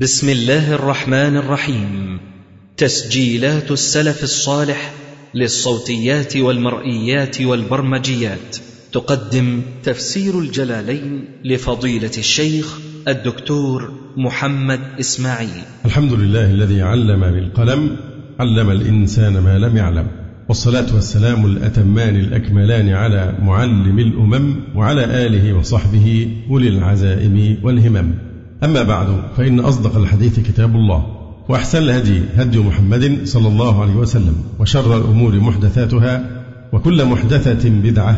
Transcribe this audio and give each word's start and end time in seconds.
بسم 0.00 0.28
الله 0.28 0.74
الرحمن 0.74 1.36
الرحيم. 1.36 2.20
تسجيلات 2.76 3.70
السلف 3.70 4.22
الصالح 4.22 4.92
للصوتيات 5.34 6.36
والمرئيات 6.36 7.42
والبرمجيات. 7.42 8.56
تقدم 8.92 9.60
تفسير 9.84 10.38
الجلالين 10.38 11.24
لفضيلة 11.44 12.10
الشيخ 12.18 12.78
الدكتور 13.08 13.92
محمد 14.16 14.80
إسماعيل. 15.00 15.62
الحمد 15.84 16.12
لله 16.12 16.50
الذي 16.50 16.82
علم 16.82 17.20
بالقلم 17.20 17.96
علم 18.40 18.70
الإنسان 18.70 19.38
ما 19.38 19.58
لم 19.58 19.76
يعلم. 19.76 20.06
والصلاة 20.48 20.94
والسلام 20.94 21.46
الأتمان 21.46 22.16
الأكملان 22.16 22.88
على 22.88 23.38
معلم 23.42 23.98
الأمم 23.98 24.56
وعلى 24.74 25.04
آله 25.26 25.52
وصحبه 25.52 26.36
أولي 26.50 26.68
العزائم 26.68 27.58
والهمم. 27.62 28.31
أما 28.64 28.82
بعد 28.82 29.06
فإن 29.36 29.60
أصدق 29.60 29.96
الحديث 29.96 30.40
كتاب 30.40 30.76
الله 30.76 31.06
وأحسن 31.48 31.78
الهدي 31.78 32.22
هدي 32.36 32.58
محمد 32.58 33.20
صلى 33.24 33.48
الله 33.48 33.82
عليه 33.82 33.94
وسلم 33.94 34.34
وشر 34.58 34.96
الأمور 34.96 35.40
محدثاتها 35.40 36.42
وكل 36.72 37.04
محدثة 37.04 37.70
بدعة 37.70 38.16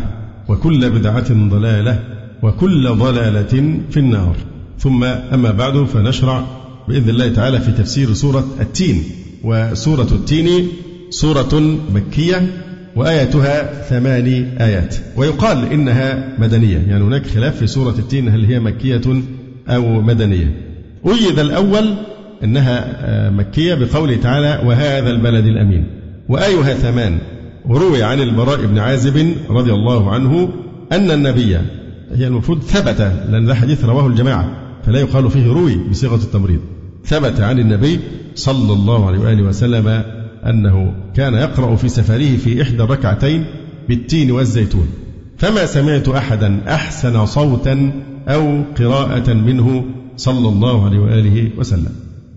وكل 0.48 0.91
بدعة 0.91 1.48
ضلالة 1.48 2.01
وكل 2.42 2.88
ضلالة 2.88 3.80
في 3.91 3.96
النار. 3.96 4.37
ثم 4.78 5.04
أما 5.04 5.51
بعد 5.51 5.84
فنشرع 5.84 6.45
بإذن 6.88 7.10
الله 7.10 7.29
تعالى 7.29 7.60
في 7.60 7.73
تفسير 7.73 8.12
سورة 8.12 8.45
التين. 8.60 9.02
وسورة 9.45 10.09
التين 10.12 10.68
سورة 11.10 11.79
مكية 11.95 12.52
وآياتها 12.96 13.82
ثماني 13.82 14.65
آيات. 14.65 14.96
ويقال 15.16 15.73
إنها 15.73 16.37
مدنية 16.38 16.79
يعني 16.79 17.04
هناك 17.04 17.26
خلاف 17.26 17.56
في 17.56 17.66
سورة 17.66 17.95
التين 17.98 18.29
هل 18.29 18.45
هي 18.45 18.60
مكية 18.60 19.23
أو 19.68 20.00
مدنية. 20.00 20.54
أيد 21.06 21.38
الأول 21.38 21.95
أنها 22.45 23.30
مكية 23.30 23.74
بقوله 23.74 24.16
تعالى 24.16 24.68
وهذا 24.68 25.10
البلد 25.10 25.46
الأمين 25.46 25.87
وآيها 26.29 26.74
ثمان 26.74 27.18
وروي 27.68 28.02
عن 28.02 28.20
البراء 28.20 28.66
بن 28.66 28.79
عازب 28.79 29.35
رضي 29.51 29.73
الله 29.73 30.10
عنه 30.10 30.48
أن 30.92 31.10
النبي 31.10 31.57
هي 32.15 32.26
المفروض 32.26 32.62
ثبت 32.62 33.01
لأن 33.30 33.46
ذا 33.46 33.54
حديث 33.54 33.85
رواه 33.85 34.07
الجماعة 34.07 34.51
فلا 34.87 35.01
يقال 35.01 35.30
فيه 35.30 35.52
روي 35.52 35.76
بصيغة 35.90 36.15
التمريض. 36.15 36.60
ثبت 37.04 37.40
عن 37.40 37.59
النبي 37.59 38.01
صلى 38.35 38.73
الله 38.73 39.07
عليه 39.07 39.18
وآله 39.18 39.42
وسلم 39.42 40.02
أنه 40.46 40.95
كان 41.16 41.35
يقرأ 41.35 41.76
في 41.76 41.88
سفره 41.88 42.37
في 42.37 42.62
إحدى 42.62 42.82
الركعتين 42.82 43.45
بالتين 43.88 44.30
والزيتون. 44.30 44.88
فما 45.38 45.66
سمعت 45.66 46.09
أحدا 46.09 46.60
أحسن 46.68 47.27
صوتا 47.27 47.93
أو 48.29 48.63
قراءة 48.79 49.32
منه 49.32 49.85
صلى 50.16 50.49
الله 50.49 50.85
عليه 50.85 50.99
وآله 50.99 51.51
وسلم. 51.59 51.93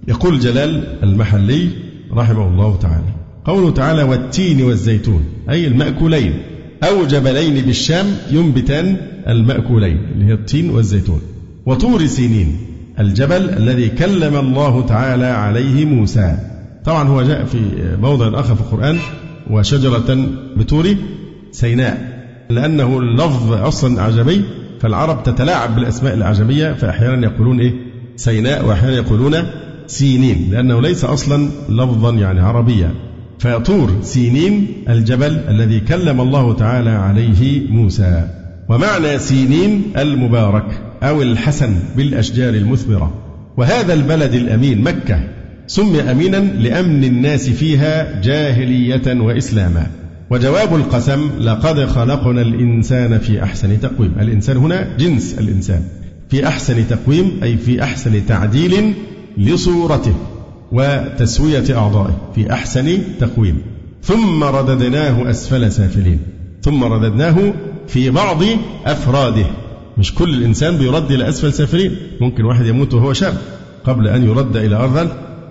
يقول 0.08 0.40
جلال 0.40 0.84
المحلي 1.04 1.70
رحمه 2.14 2.48
الله 2.48 2.78
تعالى 2.78 3.14
قوله 3.46 3.72
تعالى 3.72 4.04
والتين 4.04 4.64
والزيتون 4.64 5.26
أي 5.50 5.68
المأكولين 5.68 6.34
أو 6.84 7.06
جبلين 7.06 7.66
بالشام 7.66 8.06
ينبتان 8.32 8.98
المأكولين 9.28 9.98
اللي 9.98 10.26
هي 10.26 10.34
التين 10.34 10.70
والزيتون. 10.70 11.22
وطور 11.66 12.06
سينين 12.06 12.58
الجبل 13.00 13.50
الذي 13.50 13.90
كلم 13.90 14.36
الله 14.36 14.86
تعالى 14.86 15.26
عليه 15.26 15.86
موسى. 15.86 16.38
طبعا 16.86 17.08
هو 17.08 17.22
جاء 17.22 17.46
في 17.46 17.58
موضع 18.02 18.40
آخر 18.40 18.56
في 18.56 18.62
القرآن 18.62 18.98
وشجرة 19.50 20.30
بطور 20.58 20.96
سيناء. 21.52 22.17
لأنه 22.50 23.00
اللفظ 23.00 23.54
أصلا 23.54 24.02
أعجمي 24.02 24.42
فالعرب 24.80 25.24
تتلاعب 25.24 25.76
بالأسماء 25.76 26.14
الأعجمية 26.14 26.74
فأحيانا 26.74 27.28
يقولون 27.28 27.60
إيه؟ 27.60 27.74
سيناء 28.16 28.66
وأحيانا 28.66 28.96
يقولون 28.96 29.36
سينين 29.88 30.48
لأنه 30.52 30.82
ليس 30.82 31.06
أصلا 31.06 31.50
لفظا 31.70 32.14
يعني 32.14 32.40
عربيا. 32.40 32.92
فطور 33.40 33.92
سينين 34.02 34.68
الجبل 34.90 35.40
الذي 35.50 35.80
كلم 35.80 36.22
الله 36.22 36.54
تعالى 36.54 36.90
عليه 36.90 37.68
موسى. 37.70 38.28
ومعنى 38.70 39.20
سينين 39.20 39.82
المبارك 39.98 40.66
أو 41.04 41.22
الحسن 41.22 41.76
بالأشجار 41.98 42.54
المثمرة. 42.54 43.14
وهذا 43.58 43.94
البلد 43.94 44.34
الأمين 44.34 44.82
مكة 44.82 45.20
سمي 45.68 46.02
أمينا 46.02 46.38
لأمن 46.38 47.04
الناس 47.04 47.50
فيها 47.50 48.22
جاهلية 48.22 49.22
وإسلاما. 49.22 49.88
وجواب 50.30 50.76
القسم 50.76 51.30
لقد 51.40 51.86
خلقنا 51.86 52.42
الإنسان 52.42 53.18
في 53.20 53.44
أحسن 53.44 53.80
تقويم. 53.80 54.14
الإنسان 54.20 54.58
هنا 54.58 54.98
جنس 54.98 55.36
الإنسان. 55.40 55.84
في 56.30 56.48
أحسن 56.48 56.88
تقويم 56.88 57.40
أي 57.44 57.58
في 57.58 57.84
أحسن 57.84 58.26
تعديل 58.26 58.94
لصورته 59.38 60.14
وتسوية 60.72 61.78
أعضائه. 61.78 62.32
في 62.36 62.54
أحسن 62.54 63.00
تقويم. 63.20 63.62
ثم 64.04 64.44
رددناه 64.44 65.30
أسفل 65.30 65.72
سافلين. 65.72 66.20
ثم 66.62 66.84
رددناه 66.84 67.54
في 67.88 68.10
بعض 68.10 68.44
أفراده. 68.86 69.46
مش 69.98 70.16
كل 70.16 70.34
الإنسان 70.34 70.78
بيرد 70.78 71.12
إلى 71.12 71.30
أسفل 71.30 71.54
سافلين. 71.54 71.96
ممكن 72.22 72.44
واحد 72.44 72.66
يموت 72.66 72.94
وهو 72.94 73.14
شاب 73.14 73.38
قبل 73.84 74.08
أن 74.08 74.24
يرد 74.24 74.58
إلى 74.58 74.76
أرض 74.76 75.10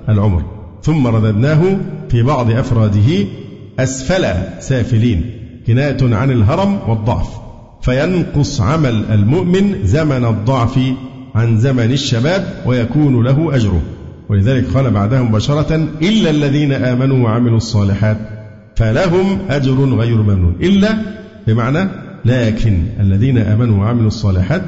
العمر. 0.09 0.43
ثم 0.83 1.07
رددناه 1.07 1.79
في 2.09 2.23
بعض 2.23 2.51
أفراده 2.51 3.27
أسفل 3.79 4.27
سافلين 4.61 5.31
كناية 5.67 5.97
عن 6.03 6.31
الهرم 6.31 6.79
والضعف 6.89 7.29
فينقص 7.83 8.61
عمل 8.61 9.05
المؤمن 9.11 9.75
زمن 9.85 10.25
الضعف 10.25 10.81
عن 11.35 11.59
زمن 11.59 11.93
الشباب 11.93 12.63
ويكون 12.67 13.25
له 13.25 13.57
أجره. 13.57 13.83
ولذلك 14.29 14.65
قال 14.75 14.91
بعدها 14.91 15.23
مباشرة 15.23 15.89
إلا 16.03 16.31
الذين 16.31 16.73
آمنوا 16.73 17.25
وعملوا 17.25 17.57
الصالحات 17.57 18.17
فلهم 18.77 19.39
أجر 19.51 19.75
غير 19.75 20.17
ممنون. 20.17 20.57
إلا 20.61 20.99
بمعنى 21.47 21.89
لكن 22.25 22.83
الذين 23.01 23.39
آمنوا 23.39 23.79
وعملوا 23.79 24.07
الصالحات 24.07 24.63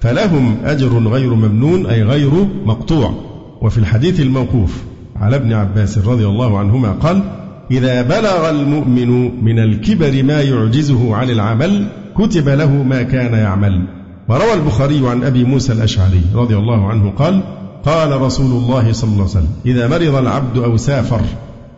فلهم 0.00 0.56
أجر 0.64 1.08
غير 1.08 1.34
ممنون 1.34 1.86
أي 1.86 2.02
غير 2.02 2.30
مقطوع. 2.64 3.14
وفي 3.62 3.78
الحديث 3.78 4.20
الموقوف 4.20 4.82
على 5.16 5.36
ابن 5.36 5.52
عباس 5.52 5.98
رضي 5.98 6.26
الله 6.26 6.58
عنهما 6.58 6.92
قال 6.92 7.22
إذا 7.70 8.02
بلغ 8.02 8.50
المؤمن 8.50 9.44
من 9.44 9.58
الكبر 9.58 10.22
ما 10.22 10.42
يعجزه 10.42 11.14
عن 11.14 11.30
العمل 11.30 11.86
كتب 12.18 12.48
له 12.48 12.70
ما 12.82 13.02
كان 13.02 13.34
يعمل. 13.34 13.86
وروى 14.28 14.54
البخاري 14.54 15.08
عن 15.08 15.24
أبي 15.24 15.44
موسى 15.44 15.72
الأشعري 15.72 16.20
رضي 16.34 16.56
الله 16.56 16.88
عنه 16.88 17.10
قال 17.10 17.40
قال 17.84 18.20
رسول 18.20 18.46
الله 18.46 18.92
صلى 18.92 19.10
الله 19.10 19.22
عليه 19.22 19.30
وسلم 19.30 19.50
إذا 19.66 19.88
مرض 19.88 20.14
العبد 20.14 20.58
أو 20.58 20.76
سافر 20.76 21.20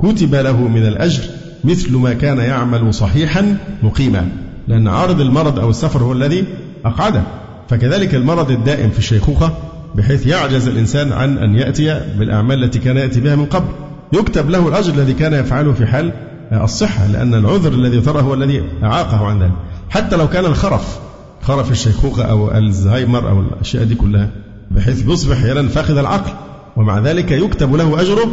كتب 0.02 0.34
له 0.34 0.68
من 0.68 0.86
الأجر 0.86 1.22
مثل 1.64 1.96
ما 1.96 2.12
كان 2.12 2.38
يعمل 2.38 2.94
صحيحا 2.94 3.56
مقيما. 3.82 4.28
لأن 4.68 4.88
عارض 4.88 5.20
المرض 5.20 5.58
أو 5.58 5.70
السفر 5.70 6.02
هو 6.02 6.12
الذي 6.12 6.44
أقعده. 6.84 7.22
فكذلك 7.68 8.14
المرض 8.14 8.50
الدائم 8.50 8.90
في 8.90 8.98
الشيخوخة 8.98 9.52
بحيث 9.94 10.26
يعجز 10.26 10.68
الإنسان 10.68 11.12
عن 11.12 11.38
أن 11.38 11.54
يأتي 11.54 12.00
بالأعمال 12.18 12.64
التي 12.64 12.78
كان 12.78 12.96
يأتي 12.96 13.20
بها 13.20 13.36
من 13.36 13.44
قبل. 13.44 13.68
يكتب 14.12 14.50
له 14.50 14.68
الأجر 14.68 14.94
الذي 14.94 15.12
كان 15.12 15.34
يفعله 15.34 15.72
في 15.72 15.86
حال 15.86 16.12
الصحة 16.52 17.06
لأن 17.06 17.34
العذر 17.34 17.72
الذي 17.72 18.00
ترى 18.00 18.22
هو 18.22 18.34
الذي 18.34 18.62
أعاقه 18.82 19.26
عن 19.26 19.42
ذلك. 19.42 19.52
حتى 19.90 20.16
لو 20.16 20.28
كان 20.28 20.44
الخرف 20.44 20.98
خرف 21.42 21.70
الشيخوخة 21.70 22.24
أو 22.24 22.56
الزهايمر 22.58 23.28
أو 23.30 23.40
الأشياء 23.40 23.84
دي 23.84 23.94
كلها 23.94 24.30
بحيث 24.70 25.02
بيصبح 25.02 25.36
أحيانا 25.36 25.68
فاقد 25.68 25.98
العقل. 25.98 26.32
ومع 26.76 26.98
ذلك 26.98 27.30
يكتب 27.30 27.74
له 27.74 28.00
أجره 28.00 28.30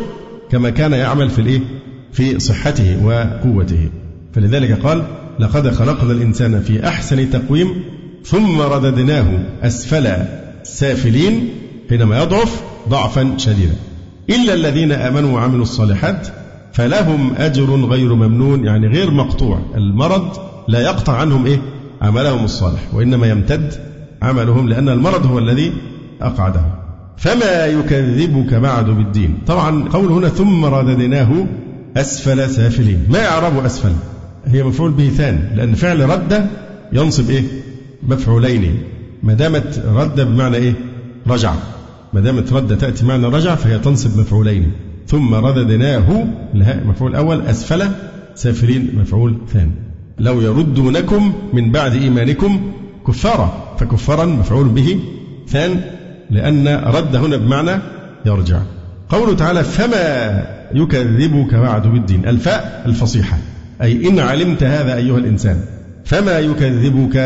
كما 0.51 0.69
كان 0.69 0.93
يعمل 0.93 1.29
في 1.29 1.39
الإيه؟ 1.39 1.61
في 2.11 2.39
صحته 2.39 3.05
وقوته. 3.05 3.89
فلذلك 4.33 4.85
قال 4.85 5.03
لقد 5.39 5.71
خلقنا 5.71 6.11
الإنسان 6.11 6.61
في 6.61 6.87
أحسن 6.87 7.29
تقويم 7.29 7.83
ثم 8.25 8.61
رددناه 8.61 9.43
أسفل 9.63 10.13
سافلين 10.63 11.49
حينما 11.89 12.23
يضعف 12.23 12.61
ضعفا 12.89 13.33
شديدا. 13.37 13.75
إلا 14.29 14.53
الذين 14.53 14.91
آمنوا 14.91 15.35
وعملوا 15.35 15.61
الصالحات 15.61 16.27
فلهم 16.73 17.33
أجر 17.37 17.75
غير 17.75 18.13
ممنون 18.15 18.65
يعني 18.65 18.87
غير 18.87 19.11
مقطوع. 19.11 19.59
المرض 19.75 20.37
لا 20.67 20.79
يقطع 20.79 21.17
عنهم 21.17 21.45
إيه؟ 21.45 21.61
عملهم 22.01 22.43
الصالح 22.45 22.93
وإنما 22.93 23.27
يمتد 23.27 23.73
عملهم 24.21 24.69
لأن 24.69 24.89
المرض 24.89 25.25
هو 25.25 25.39
الذي 25.39 25.73
أقعدهم 26.21 26.71
فما 27.17 27.65
يكذبك 27.65 28.53
بعد 28.53 28.85
بالدين؟ 28.85 29.37
طبعا 29.47 29.89
قول 29.89 30.11
هنا 30.11 30.29
ثم 30.29 30.65
رددناه 30.65 31.45
أسفل 31.97 32.49
سافلين. 32.49 33.05
ما 33.09 33.19
يعرب 33.19 33.65
أسفل؟ 33.65 33.91
هي 34.45 34.63
مفعول 34.63 34.91
به 34.91 35.09
ثاني 35.09 35.55
لأن 35.55 35.73
فعل 35.73 36.09
رد 36.09 36.47
ينصب 36.93 37.29
إيه؟ 37.29 37.43
مفعولين 38.07 38.83
ما 39.23 39.33
دامت 39.33 39.83
رد 39.85 40.21
بمعنى 40.21 40.57
إيه؟ 40.57 40.73
رجع. 41.27 41.53
ما 42.13 42.21
دامت 42.21 42.53
رد 42.53 42.77
تأتي 42.77 43.05
معنى 43.05 43.25
رجع 43.25 43.55
فهي 43.55 43.79
تنصب 43.79 44.19
مفعولين. 44.19 44.71
ثم 45.07 45.35
رددناه 45.35 46.27
الهاء 46.55 46.83
مفعول 46.87 47.15
أول 47.15 47.41
أسفل 47.41 47.83
سافلين 48.35 48.89
مفعول 49.01 49.37
ثاني. 49.53 49.71
لو 50.19 50.41
يردونكم 50.41 51.33
من 51.53 51.71
بعد 51.71 51.93
إيمانكم 51.93 52.71
كفارا 53.07 53.75
فكفارا 53.79 54.25
مفعول 54.25 54.69
به 54.69 54.99
ثان 55.47 55.81
لأن 56.29 56.67
رد 56.67 57.15
هنا 57.15 57.37
بمعنى 57.37 57.81
يرجع. 58.25 58.59
قوله 59.09 59.35
تعالى 59.35 59.63
فما 59.63 60.45
يكذبك 60.73 61.55
بعد 61.55 61.87
بالدين. 61.87 62.27
الفاء 62.27 62.83
الفصيحة. 62.85 63.37
أي 63.81 64.09
إن 64.09 64.19
علمت 64.19 64.63
هذا 64.63 64.95
أيها 64.95 65.17
الإنسان. 65.17 65.57
فما 66.05 66.39
يكذبك 66.39 67.17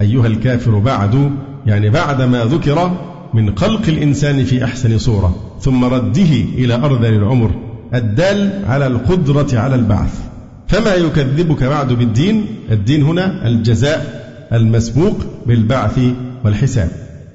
أيها 0.00 0.26
الكافر 0.26 0.78
بعد؟ 0.78 1.30
يعني 1.66 1.90
بعد 1.90 2.22
ما 2.22 2.44
ذكر 2.44 2.92
من 3.34 3.58
خلق 3.58 3.82
الإنسان 3.88 4.44
في 4.44 4.64
أحسن 4.64 4.98
صورة 4.98 5.36
ثم 5.60 5.84
رده 5.84 6.32
إلى 6.58 6.74
أرذل 6.74 7.14
العمر 7.14 7.50
الدال 7.94 8.62
على 8.66 8.86
القدرة 8.86 9.58
على 9.58 9.74
البعث. 9.74 10.20
فما 10.68 10.94
يكذبك 10.94 11.64
بعد 11.64 11.92
بالدين؟ 11.92 12.46
الدين 12.70 13.02
هنا 13.02 13.48
الجزاء 13.48 14.24
المسبوق 14.52 15.16
بالبعث 15.46 16.00
والحساب. 16.44 16.88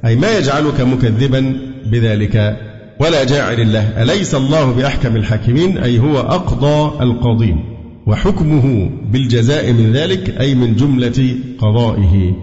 أي 0.05 0.15
ما 0.15 0.37
يجعلك 0.37 0.81
مكذبا 0.81 1.53
بذلك؟ 1.91 2.57
ولا 2.99 3.23
جاعل 3.23 3.59
الله 3.59 4.03
أليس 4.03 4.35
الله 4.35 4.71
بأحكم 4.71 5.15
الحاكمين؟ 5.15 5.77
أي 5.77 5.99
هو 5.99 6.19
أقضى 6.19 7.03
القاضين. 7.03 7.63
وحكمه 8.07 8.89
بالجزاء 9.11 9.73
من 9.73 9.93
ذلك 9.93 10.29
أي 10.39 10.55
من 10.55 10.75
جملة 10.75 11.35
قضائه. 11.59 12.33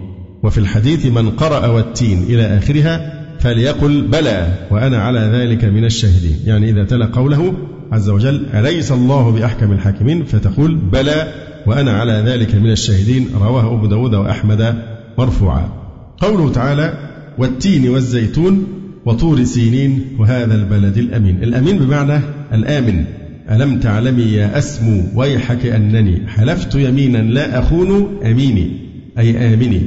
وفي 0.43 0.57
الحديث 0.57 1.05
من 1.05 1.29
قرأ 1.29 1.67
والتين 1.67 2.23
إلى 2.23 2.57
آخرها 2.57 3.16
فليقل 3.39 4.01
بلى 4.01 4.47
وأنا 4.71 4.97
على 4.97 5.19
ذلك 5.19 5.65
من 5.65 5.85
الشاهدين. 5.85 6.37
يعني 6.45 6.69
إذا 6.69 6.83
تلا 6.83 7.05
قوله 7.05 7.53
عز 7.91 8.09
وجل 8.09 8.45
أليس 8.53 8.91
الله 8.91 9.31
بأحكم 9.31 9.71
الحاكمين؟ 9.71 10.23
فتقول 10.23 10.75
بلى 10.75 11.33
وأنا 11.65 11.91
على 11.91 12.23
ذلك 12.25 12.55
من 12.55 12.71
الشاهدين. 12.71 13.27
رواه 13.41 13.73
أبو 13.73 13.85
داود 13.85 14.15
وأحمد 14.15 14.75
مرفوعا. 15.17 15.69
قوله 16.17 16.51
تعالى 16.51 16.93
والتين 17.37 17.89
والزيتون 17.89 18.67
وطور 19.05 19.43
سينين 19.43 20.01
وهذا 20.19 20.55
البلد 20.55 20.97
الأمين. 20.97 21.43
الأمين 21.43 21.77
بمعنى 21.77 22.19
الآمن. 22.53 23.05
ألم 23.51 23.79
تعلمي 23.79 24.23
يا 24.23 24.57
أسمو 24.57 25.03
ويحك 25.15 25.65
أنني؟ 25.65 26.27
حلفت 26.27 26.75
يمينا 26.75 27.17
لا 27.17 27.59
أخون 27.59 28.19
أميني 28.25 28.71
أي 29.17 29.53
آمني. 29.53 29.81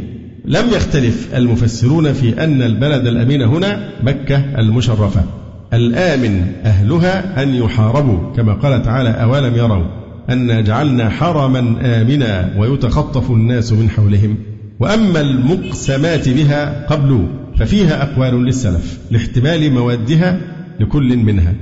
لم 0.45 0.69
يختلف 0.69 1.35
المفسرون 1.35 2.13
في 2.13 2.45
أن 2.45 2.63
البلد 2.63 3.07
الأمين 3.07 3.43
هنا 3.43 3.89
مكة 4.03 4.37
المشرفة. 4.59 5.25
الآمن 5.73 6.53
أهلها 6.65 7.43
أن 7.43 7.55
يحاربوا 7.55 8.33
كما 8.37 8.55
قال 8.55 8.83
تعالى 8.83 9.09
أولم 9.09 9.57
يروا 9.57 9.85
أن 10.31 10.65
جعلنا 10.65 11.11
حرما 11.11 11.59
آمنا 11.83 12.55
ويتخطف 12.59 13.31
الناس 13.31 13.73
من 13.73 13.91
حولهم. 13.91 14.37
وأما 14.81 15.21
المقسمات 15.21 16.29
بها 16.29 16.87
قبل 16.87 17.27
ففيها 17.59 18.03
أقوال 18.03 18.45
للسلف 18.45 18.99
لاحتمال 19.11 19.73
موادها 19.73 20.41
لكل 20.81 21.17
منها. 21.17 21.55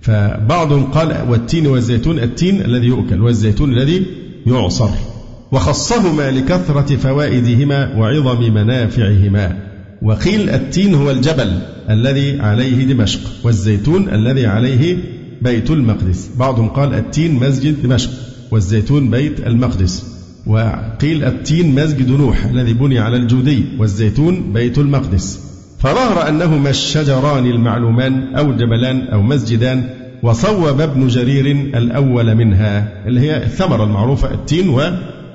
فبعضهم 0.00 0.84
قال 0.84 1.16
والتين 1.28 1.66
والزيتون 1.66 2.18
التين 2.18 2.60
الذي 2.60 2.86
يؤكل 2.86 3.22
والزيتون 3.22 3.72
الذي 3.72 4.06
يعصر. 4.46 5.13
وخصهما 5.52 6.30
لكثرة 6.30 6.96
فوائدهما 6.96 7.94
وعظم 7.96 8.54
منافعهما. 8.54 9.56
وقيل 10.02 10.50
التين 10.50 10.94
هو 10.94 11.10
الجبل 11.10 11.58
الذي 11.90 12.40
عليه 12.40 12.84
دمشق 12.84 13.20
والزيتون 13.44 14.08
الذي 14.08 14.46
عليه 14.46 14.96
بيت 15.42 15.70
المقدس. 15.70 16.30
بعضهم 16.38 16.68
قال 16.68 16.94
التين 16.94 17.34
مسجد 17.34 17.82
دمشق 17.82 18.10
والزيتون 18.50 19.10
بيت 19.10 19.46
المقدس. 19.46 20.06
وقيل 20.46 21.24
التين 21.24 21.74
مسجد 21.74 22.10
نوح 22.10 22.44
الذي 22.44 22.72
بني 22.72 22.98
على 22.98 23.16
الجودي 23.16 23.64
والزيتون 23.78 24.52
بيت 24.52 24.78
المقدس. 24.78 25.40
فظهر 25.78 26.28
أنهما 26.28 26.70
الشجران 26.70 27.46
المعلومان 27.46 28.34
أو 28.34 28.50
الجبلان 28.50 29.00
أو 29.00 29.22
مسجدان 29.22 29.88
وصوب 30.22 30.80
ابن 30.80 31.08
جرير 31.08 31.46
الأول 31.50 32.34
منها 32.34 33.06
اللي 33.06 33.20
هي 33.20 33.36
الثمرة 33.36 33.84
المعروفة 33.84 34.34
التين 34.34 34.68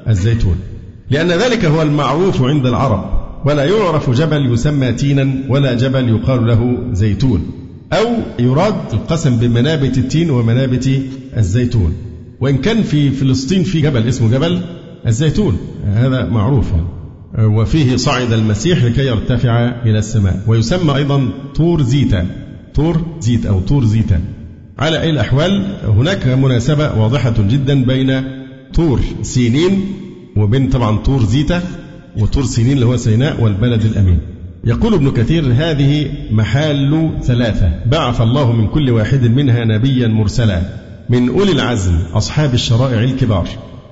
والزيتون 0.07 0.55
لأن 1.09 1.27
ذلك 1.27 1.65
هو 1.65 1.81
المعروف 1.81 2.41
عند 2.41 2.65
العرب 2.65 3.19
ولا 3.45 3.65
يعرف 3.65 4.09
جبل 4.09 4.53
يسمى 4.53 4.91
تينا 4.91 5.33
ولا 5.49 5.73
جبل 5.73 6.09
يقال 6.09 6.47
له 6.47 6.77
زيتون 6.93 7.51
أو 7.93 8.05
يراد 8.39 8.93
القسم 8.93 9.37
بمنابت 9.37 9.97
التين 9.97 10.29
ومنابت 10.29 11.01
الزيتون. 11.37 11.93
وإن 12.39 12.57
كان 12.57 12.83
في 12.83 13.09
فلسطين 13.11 13.63
في 13.63 13.81
جبل 13.81 14.07
اسمه 14.07 14.31
جبل 14.31 14.61
الزيتون 15.07 15.57
هذا 15.85 16.25
معروف. 16.25 16.67
وفيه 17.39 17.95
صعد 17.95 18.33
المسيح 18.33 18.83
لكي 18.83 19.05
يرتفع 19.07 19.81
إلى 19.85 19.99
السماء. 19.99 20.43
ويسمى 20.47 20.95
أيضا 20.95 21.29
طور 21.55 21.81
زيتا 21.81 22.27
طور 22.75 23.01
زيت 23.19 23.45
أو 23.45 23.59
طور 23.59 23.85
زيتا 23.85 24.21
على 24.79 25.01
أي 25.01 25.09
الأحوال 25.09 25.65
هناك 25.83 26.27
مناسبة 26.27 27.01
واضحة 27.01 27.33
جدا 27.39 27.83
بين 27.83 28.23
طور 28.73 28.99
سينين 29.21 29.85
وبين 30.37 30.69
طبعا 30.69 30.97
طور 30.97 31.23
زيتا 31.23 31.63
وطور 32.17 32.43
سينين 32.43 32.73
اللي 32.73 32.85
هو 32.85 32.97
سيناء 32.97 33.43
والبلد 33.43 33.85
الأمين. 33.85 34.19
يقول 34.65 34.93
ابن 34.93 35.11
كثير 35.11 35.43
هذه 35.55 36.07
محال 36.31 37.11
ثلاثة. 37.23 37.71
بعث 37.85 38.21
الله 38.21 38.51
من 38.51 38.67
كل 38.67 38.89
واحد 38.89 39.23
منها 39.23 39.65
نبيا 39.65 40.07
مرسلا. 40.07 40.61
من 41.09 41.29
أولي 41.29 41.51
العزم 41.51 41.97
أصحاب 42.13 42.53
الشرائع 42.53 43.03
الكبار. 43.03 43.47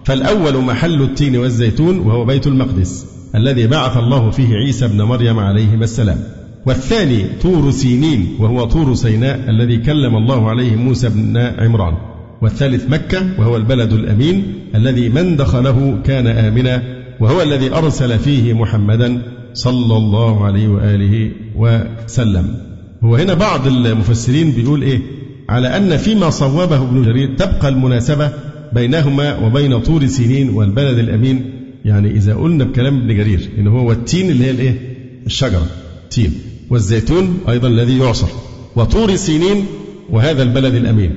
فالأول 0.06 0.58
محل 0.58 1.02
التين 1.02 1.38
والزيتون 1.38 2.00
وهو 2.00 2.26
بيت 2.26 2.48
المقدس 2.48 3.06
الذي 3.36 3.68
بعث 3.68 3.98
الله 3.98 4.30
فيه 4.30 4.56
عيسى 4.56 4.88
بن 4.88 5.02
مريم 5.02 5.40
عليهما 5.40 5.84
السلام. 5.84 6.20
والثاني 6.66 7.26
طور 7.42 7.72
سينين 7.72 8.36
وهو 8.40 8.66
طور 8.66 8.96
سيناء 8.96 9.50
الذي 9.50 9.78
كلم 9.78 10.16
الله 10.16 10.50
عليه 10.50 10.76
موسى 10.76 11.10
بن 11.10 11.38
عمران. 11.38 11.94
والثالث 12.42 12.90
مكة 12.90 13.28
وهو 13.40 13.58
البلد 13.58 13.94
الأمين 13.94 14.54
الذي 14.76 15.10
من 15.10 15.36
دخله 15.36 16.00
كان 16.06 16.28
آمنا 16.28 16.84
وهو 17.20 17.42
الذي 17.42 17.74
أرسل 17.74 18.20
فيه 18.20 18.54
محمدا 18.54 19.22
صلى 19.54 19.98
الله 19.98 20.46
عليه 20.46 20.68
وآله 20.68 21.32
وسلم. 21.56 22.56
هو 23.04 23.16
هنا 23.16 23.34
بعض 23.34 23.68
المفسرين 23.68 24.52
بيقول 24.52 24.82
إيه؟ 24.82 25.02
على 25.50 25.78
أن 25.78 25.98
فيما 25.98 26.30
صوبه 26.30 26.82
ابن 26.82 27.04
جرير 27.04 27.36
تبقى 27.36 27.70
المناسبة 27.70 28.32
بينهما 28.74 29.38
وبين 29.38 29.80
طور 29.80 30.08
سينين 30.08 30.50
والبلد 30.50 30.98
الأمين. 30.98 31.52
يعني 31.86 32.12
إذا 32.12 32.36
قلنا 32.36 32.64
بكلام 32.64 32.98
ابن 32.98 33.16
جرير 33.16 33.50
إن 33.58 33.68
هو 33.68 33.90
والتين 33.90 34.30
اللي 34.30 34.46
هي 34.46 34.52
الإيه؟ 34.52 34.80
الشجرة 35.26 35.68
تين 36.10 36.34
والزيتون 36.70 37.40
أيضا 37.50 37.68
الذي 37.68 37.98
يعصر. 38.00 38.28
وطور 38.76 39.16
سينين 39.16 39.66
وهذا 40.10 40.44
البلد 40.44 40.76
الأمين. 40.76 41.16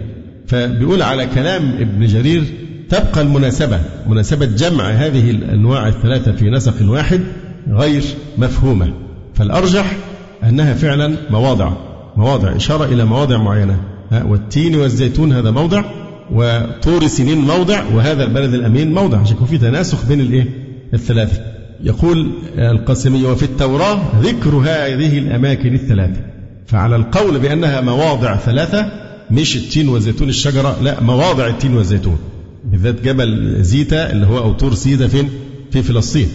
فبيقول 0.50 1.02
على 1.02 1.26
كلام 1.26 1.73
ابن 1.80 2.07
جرير 2.07 2.45
تبقى 2.88 3.21
المناسبة 3.21 3.80
مناسبة 4.09 4.47
جمع 4.47 4.85
هذه 4.85 5.30
الأنواع 5.30 5.88
الثلاثة 5.88 6.33
في 6.33 6.50
نسق 6.50 6.75
واحد 6.83 7.21
غير 7.69 8.02
مفهومة. 8.38 8.92
فالأرجح 9.35 9.97
أنها 10.45 10.75
فعلا 10.75 11.16
مواضع 11.30 11.73
مواضع 12.16 12.57
إشارة 12.57 12.85
إلى 12.85 13.04
مواضع 13.04 13.37
معينة. 13.37 13.80
والتين 14.25 14.75
والزيتون 14.75 15.33
هذا 15.33 15.50
موضع 15.50 15.85
وطور 16.33 17.07
سنين 17.07 17.38
موضع 17.38 17.83
وهذا 17.95 18.25
البلد 18.25 18.54
الأمين 18.54 18.95
موضع. 18.95 19.19
عشان 19.19 19.37
يكون 19.37 19.47
في 19.47 19.59
تناسخ 19.59 20.07
بين 20.07 20.21
الإيه؟ 20.21 20.47
الثلاثة. 20.95 21.42
يقول 21.85 22.30
القاسمي 22.59 23.25
وفي 23.25 23.42
التوراة 23.42 24.00
ذكر 24.21 24.50
هذه 24.50 25.19
الأماكن 25.19 25.75
الثلاثة. 25.75 26.21
فعلى 26.66 26.97
القول 26.97 27.38
بأنها 27.38 27.80
مواضع 27.80 28.37
ثلاثة 28.37 29.00
مش 29.31 29.57
التين 29.57 29.89
والزيتون 29.89 30.29
الشجرة 30.29 30.77
لا 30.83 31.01
مواضع 31.01 31.47
التين 31.47 31.77
والزيتون. 31.77 32.19
بالذات 32.65 33.03
جبل 33.03 33.57
زيتا 33.63 34.13
اللي 34.13 34.27
هو 34.27 34.39
أو 34.39 34.53
طور 34.53 34.75
سيدا 34.75 35.09
فين؟ 35.09 35.29
في 35.71 35.83
فلسطين. 35.83 36.29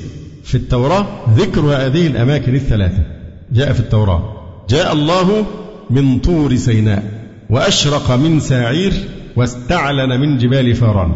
في 0.44 0.56
التوراة 0.56 1.08
ذكر 1.38 1.62
هذه 1.62 2.08
الأماكن 2.08 2.56
الثلاثة. 2.56 3.04
جاء 3.52 3.74
في 3.74 3.80
التوراة. 3.80 4.34
جاء 4.70 4.94
الله 4.94 5.46
من 5.90 6.20
طور 6.20 6.56
سيناء 6.56 7.04
وأشرق 7.50 8.12
من 8.12 8.40
ساعير 8.40 8.94
واستعلن 9.36 10.20
من 10.20 10.38
جبال 10.38 10.76
فاران. 10.76 11.12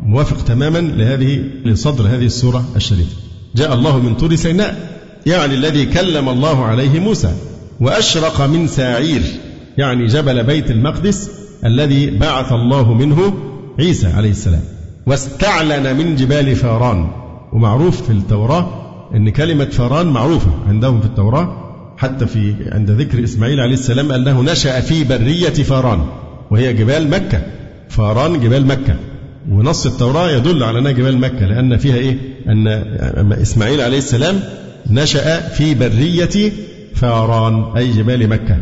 موافق 0.00 0.44
تماما 0.44 0.78
لهذه 0.78 1.40
لصدر 1.64 2.04
هذه 2.06 2.26
السورة 2.26 2.64
الشريفة. 2.76 3.16
جاء 3.56 3.74
الله 3.74 3.98
من 3.98 4.14
طور 4.14 4.34
سيناء 4.34 5.00
يعني 5.26 5.54
الذي 5.54 5.86
كلم 5.86 6.28
الله 6.28 6.64
عليه 6.64 7.00
موسى. 7.00 7.34
وأشرق 7.80 8.40
من 8.40 8.66
ساعير 8.66 9.22
يعني 9.80 10.06
جبل 10.06 10.42
بيت 10.42 10.70
المقدس 10.70 11.30
الذي 11.64 12.10
بعث 12.10 12.52
الله 12.52 12.94
منه 12.94 13.34
عيسى 13.78 14.06
عليه 14.06 14.30
السلام. 14.30 14.62
واستعلن 15.06 15.96
من 15.96 16.16
جبال 16.16 16.56
فاران. 16.56 17.06
ومعروف 17.52 18.02
في 18.02 18.10
التوراة 18.12 18.66
أن 19.14 19.30
كلمة 19.30 19.64
فاران 19.64 20.06
معروفة 20.06 20.50
عندهم 20.68 21.00
في 21.00 21.06
التوراة 21.06 21.56
حتى 21.96 22.26
في 22.26 22.54
عند 22.72 22.90
ذكر 22.90 23.24
إسماعيل 23.24 23.60
عليه 23.60 23.74
السلام 23.74 24.12
أنه 24.12 24.42
نشأ 24.42 24.80
في 24.80 25.04
برية 25.04 25.62
فاران 25.70 26.00
وهي 26.50 26.72
جبال 26.72 27.10
مكة. 27.10 27.42
فاران 27.88 28.40
جبال 28.40 28.66
مكة. 28.66 28.96
ونص 29.50 29.86
التوراة 29.86 30.30
يدل 30.30 30.64
على 30.64 30.78
أنها 30.78 30.92
جبال 30.92 31.18
مكة 31.18 31.46
لأن 31.46 31.76
فيها 31.76 31.96
إيه؟ 31.96 32.18
أن 32.48 33.32
إسماعيل 33.32 33.80
عليه 33.80 33.98
السلام 33.98 34.40
نشأ 34.90 35.40
في 35.48 35.74
برية 35.74 36.52
فاران 36.94 37.76
أي 37.76 37.92
جبال 37.92 38.28
مكة. 38.28 38.56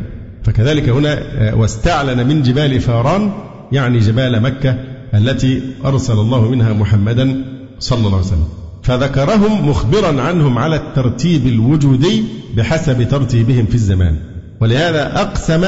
فكذلك 0.49 0.89
هنا 0.89 1.19
آه، 1.19 1.55
واستعلن 1.55 2.27
من 2.27 2.43
جبال 2.43 2.81
فاران 2.81 3.33
يعني 3.73 3.99
جبال 3.99 4.43
مكة 4.43 4.77
التي 5.15 5.63
أرسل 5.85 6.13
الله 6.13 6.49
منها 6.49 6.73
محمدا 6.73 7.45
صلى 7.79 7.99
الله 7.99 8.17
عليه 8.17 8.27
وسلم. 8.27 8.49
فذكرهم 8.83 9.69
مخبرا 9.69 10.23
عنهم 10.23 10.59
على 10.59 10.77
الترتيب 10.77 11.47
الوجودي 11.47 12.25
بحسب 12.57 13.09
ترتيبهم 13.09 13.67
في 13.67 13.75
الزمان. 13.75 14.17
ولهذا 14.61 15.21
أقسم 15.21 15.67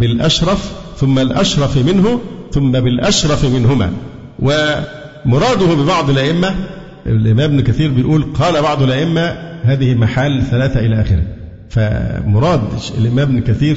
بالأشرف 0.00 0.72
ثم 0.96 1.18
الأشرف 1.18 1.76
منه 1.76 2.20
ثم 2.52 2.72
بالأشرف 2.72 3.44
منهما. 3.44 3.92
ومراده 4.38 5.74
ببعض 5.74 6.10
الأئمة 6.10 6.54
الإمام 7.06 7.50
ابن 7.50 7.60
كثير 7.60 7.90
بيقول 7.90 8.22
قال 8.22 8.62
بعض 8.62 8.82
الأئمة 8.82 9.36
هذه 9.62 9.94
محال 9.94 10.42
ثلاثة 10.50 10.80
إلى 10.80 11.00
آخره. 11.00 11.22
فمراد 11.70 12.60
الإمام 12.98 13.18
ابن 13.28 13.40
كثير 13.40 13.76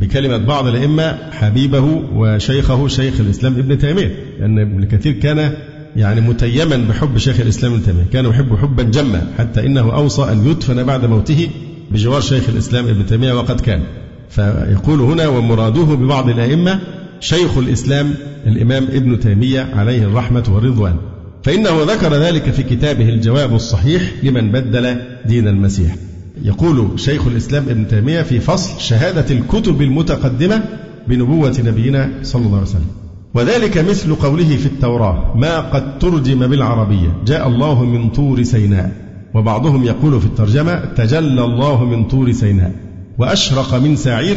بكلمة 0.00 0.36
بعض 0.36 0.66
الأئمة 0.66 1.30
حبيبه 1.30 2.02
وشيخه 2.14 2.88
شيخ 2.88 3.20
الإسلام 3.20 3.58
ابن 3.58 3.78
تيمية 3.78 4.16
لأن 4.40 4.58
ابن 4.58 4.84
كثير 4.84 5.12
كان 5.12 5.52
يعني 5.96 6.20
متيما 6.20 6.76
بحب 6.76 7.18
شيخ 7.18 7.40
الإسلام 7.40 7.72
ابن 7.72 7.82
تيمية 7.82 8.04
كان 8.12 8.24
يحب 8.24 8.56
حبا 8.56 8.82
جما 8.82 9.26
حتى 9.38 9.66
إنه 9.66 9.94
أوصى 9.94 10.22
أن 10.22 10.50
يدفن 10.50 10.82
بعد 10.82 11.04
موته 11.04 11.48
بجوار 11.90 12.20
شيخ 12.20 12.48
الإسلام 12.48 12.88
ابن 12.88 13.06
تيمية 13.06 13.32
وقد 13.32 13.60
كان. 13.60 13.82
فيقول 14.30 15.00
هنا 15.00 15.28
ومراده 15.28 15.82
ببعض 15.82 16.28
الأئمة 16.28 16.80
شيخ 17.20 17.58
الإسلام 17.58 18.14
الإمام 18.46 18.84
ابن 18.84 19.20
تيمية 19.20 19.68
عليه 19.74 20.04
الرحمة 20.04 20.44
والرضوان. 20.48 20.96
فإنه 21.44 21.82
ذكر 21.82 22.14
ذلك 22.14 22.50
في 22.50 22.62
كتابه 22.62 23.08
الجواب 23.08 23.54
الصحيح 23.54 24.02
لمن 24.22 24.52
بدل 24.52 24.96
دين 25.26 25.48
المسيح. 25.48 25.96
يقول 26.42 27.00
شيخ 27.00 27.26
الإسلام 27.26 27.68
ابن 27.68 27.88
تيمية 27.88 28.22
في 28.22 28.40
فصل 28.40 28.80
شهادة 28.80 29.34
الكتب 29.34 29.82
المتقدمة 29.82 30.62
بنبوة 31.08 31.56
نبينا 31.64 32.10
صلى 32.22 32.46
الله 32.46 32.56
عليه 32.56 32.66
وسلم. 32.66 32.86
وذلك 33.34 33.78
مثل 33.78 34.14
قوله 34.14 34.56
في 34.56 34.66
التوراة 34.66 35.36
ما 35.36 35.60
قد 35.60 35.98
ترجم 35.98 36.46
بالعربية 36.46 37.16
جاء 37.26 37.48
الله 37.48 37.84
من 37.84 38.08
طور 38.08 38.42
سيناء. 38.42 38.92
وبعضهم 39.34 39.84
يقول 39.84 40.20
في 40.20 40.26
الترجمة 40.26 40.84
تجلى 40.96 41.44
الله 41.44 41.84
من 41.84 42.04
طور 42.04 42.32
سيناء. 42.32 42.72
وأشرق 43.18 43.74
من 43.74 43.96
سعير 43.96 44.36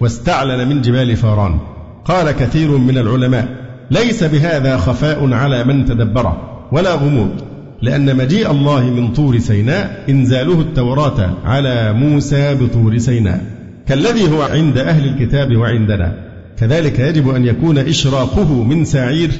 واستعلن 0.00 0.68
من 0.68 0.82
جبال 0.82 1.16
فاران. 1.16 1.58
قال 2.04 2.30
كثير 2.30 2.76
من 2.78 2.98
العلماء 2.98 3.48
ليس 3.90 4.24
بهذا 4.24 4.76
خفاء 4.76 5.32
على 5.32 5.64
من 5.64 5.84
تدبره 5.84 6.66
ولا 6.72 6.94
غموض. 6.94 7.47
لأن 7.82 8.16
مجيء 8.16 8.50
الله 8.50 8.84
من 8.84 9.12
طور 9.12 9.38
سيناء 9.38 10.04
إنزاله 10.08 10.60
التوراة 10.60 11.36
على 11.44 11.92
موسى 11.92 12.54
بطور 12.54 12.98
سيناء. 12.98 13.44
كالذي 13.88 14.30
هو 14.30 14.42
عند 14.42 14.78
أهل 14.78 15.08
الكتاب 15.08 15.56
وعندنا. 15.56 16.14
كذلك 16.58 16.98
يجب 16.98 17.28
أن 17.28 17.46
يكون 17.46 17.78
إشراقه 17.78 18.62
من 18.62 18.84
سعير 18.84 19.30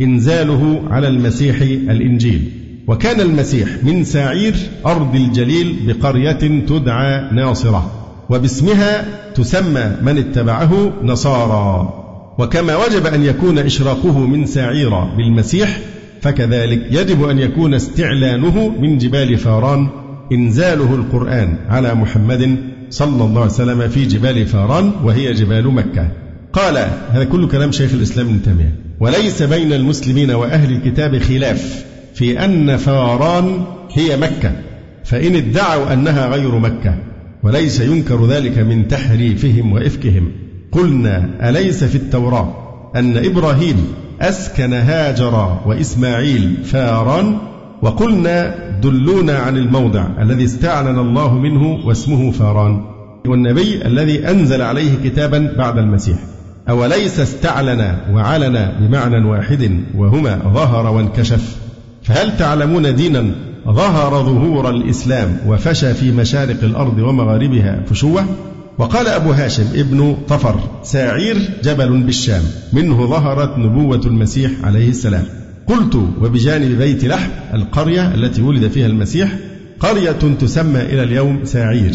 إنزاله 0.00 0.82
على 0.90 1.08
المسيح 1.08 1.60
الإنجيل. 1.60 2.50
وكان 2.86 3.20
المسيح 3.20 3.68
من 3.82 4.04
سعير 4.04 4.54
أرض 4.86 5.14
الجليل 5.14 5.76
بقرية 5.86 6.62
تدعى 6.68 7.30
ناصرة 7.32 7.90
وباسمها 8.30 9.04
تسمى 9.34 9.96
من 10.02 10.18
اتبعه 10.18 10.92
نصارى. 11.02 11.92
وكما 12.38 12.76
وجب 12.76 13.06
أن 13.06 13.22
يكون 13.22 13.58
إشراقه 13.58 14.18
من 14.18 14.46
سعير 14.46 15.04
بالمسيح 15.04 15.78
فكذلك 16.20 16.86
يجب 16.90 17.24
أن 17.24 17.38
يكون 17.38 17.74
استعلانه 17.74 18.68
من 18.80 18.98
جبال 18.98 19.38
فاران 19.38 19.88
إنزاله 20.32 20.94
القرآن 20.94 21.56
على 21.68 21.94
محمد 21.94 22.56
صلى 22.90 23.24
الله 23.24 23.40
عليه 23.40 23.52
وسلم 23.52 23.88
في 23.88 24.04
جبال 24.04 24.46
فاران 24.46 24.92
وهي 25.04 25.32
جبال 25.32 25.74
مكة. 25.74 26.08
قال 26.52 26.88
هذا 27.10 27.24
كل 27.24 27.48
كلام 27.48 27.72
شيخ 27.72 27.94
الإسلام 27.94 28.26
ابن 28.26 28.42
تيمية. 28.42 28.74
وليس 29.00 29.42
بين 29.42 29.72
المسلمين 29.72 30.30
وأهل 30.30 30.72
الكتاب 30.72 31.18
خلاف 31.18 31.84
في 32.14 32.44
أن 32.44 32.76
فاران 32.76 33.64
هي 33.92 34.16
مكة 34.16 34.52
فإن 35.04 35.36
ادعوا 35.36 35.92
أنها 35.92 36.26
غير 36.26 36.58
مكة 36.58 36.98
وليس 37.42 37.80
ينكر 37.80 38.26
ذلك 38.26 38.58
من 38.58 38.88
تحريفهم 38.88 39.72
وإفكهم. 39.72 40.32
قلنا 40.72 41.48
أليس 41.48 41.84
في 41.84 41.94
التوراة 41.94 42.54
أن 42.96 43.16
إبراهيم 43.16 43.76
أسكن 44.20 44.72
هاجر 44.72 45.58
وإسماعيل 45.66 46.56
فاران 46.64 47.38
وقلنا 47.82 48.54
دلونا 48.82 49.38
عن 49.38 49.56
الموضع 49.56 50.06
الذي 50.20 50.44
استعلن 50.44 50.98
الله 50.98 51.34
منه 51.34 51.86
واسمه 51.86 52.30
فاران. 52.30 52.84
والنبي 53.26 53.86
الذي 53.86 54.30
أنزل 54.30 54.62
عليه 54.62 54.90
كتابا 55.04 55.54
بعد 55.58 55.78
المسيح. 55.78 56.18
أوليس 56.68 57.20
استعلن 57.20 57.96
وعلن 58.12 58.72
بمعنى 58.80 59.28
واحد 59.28 59.80
وهما 59.96 60.40
ظهر 60.54 60.86
وانكشف؟ 60.86 61.56
فهل 62.02 62.36
تعلمون 62.36 62.94
دينا 62.94 63.24
ظهر 63.68 64.22
ظهور 64.22 64.70
الإسلام 64.70 65.36
وفشى 65.46 65.94
في 65.94 66.12
مشارق 66.12 66.64
الأرض 66.64 66.98
ومغاربها 66.98 67.82
فشوة؟ 67.86 68.24
وقال 68.78 69.08
أبو 69.08 69.30
هاشم 69.30 69.66
ابن 69.74 70.16
طفر 70.28 70.60
ساعير 70.82 71.36
جبل 71.64 72.02
بالشام 72.02 72.42
منه 72.72 73.06
ظهرت 73.06 73.58
نبوة 73.58 74.00
المسيح 74.06 74.50
عليه 74.62 74.88
السلام. 74.88 75.24
قلت 75.66 75.94
وبجانب 75.94 76.78
بيت 76.78 77.04
لحم 77.04 77.30
القرية 77.54 78.14
التي 78.14 78.42
ولد 78.42 78.68
فيها 78.68 78.86
المسيح 78.86 79.28
قرية 79.80 80.12
تسمى 80.40 80.80
إلى 80.80 81.02
اليوم 81.02 81.44
ساعير 81.44 81.94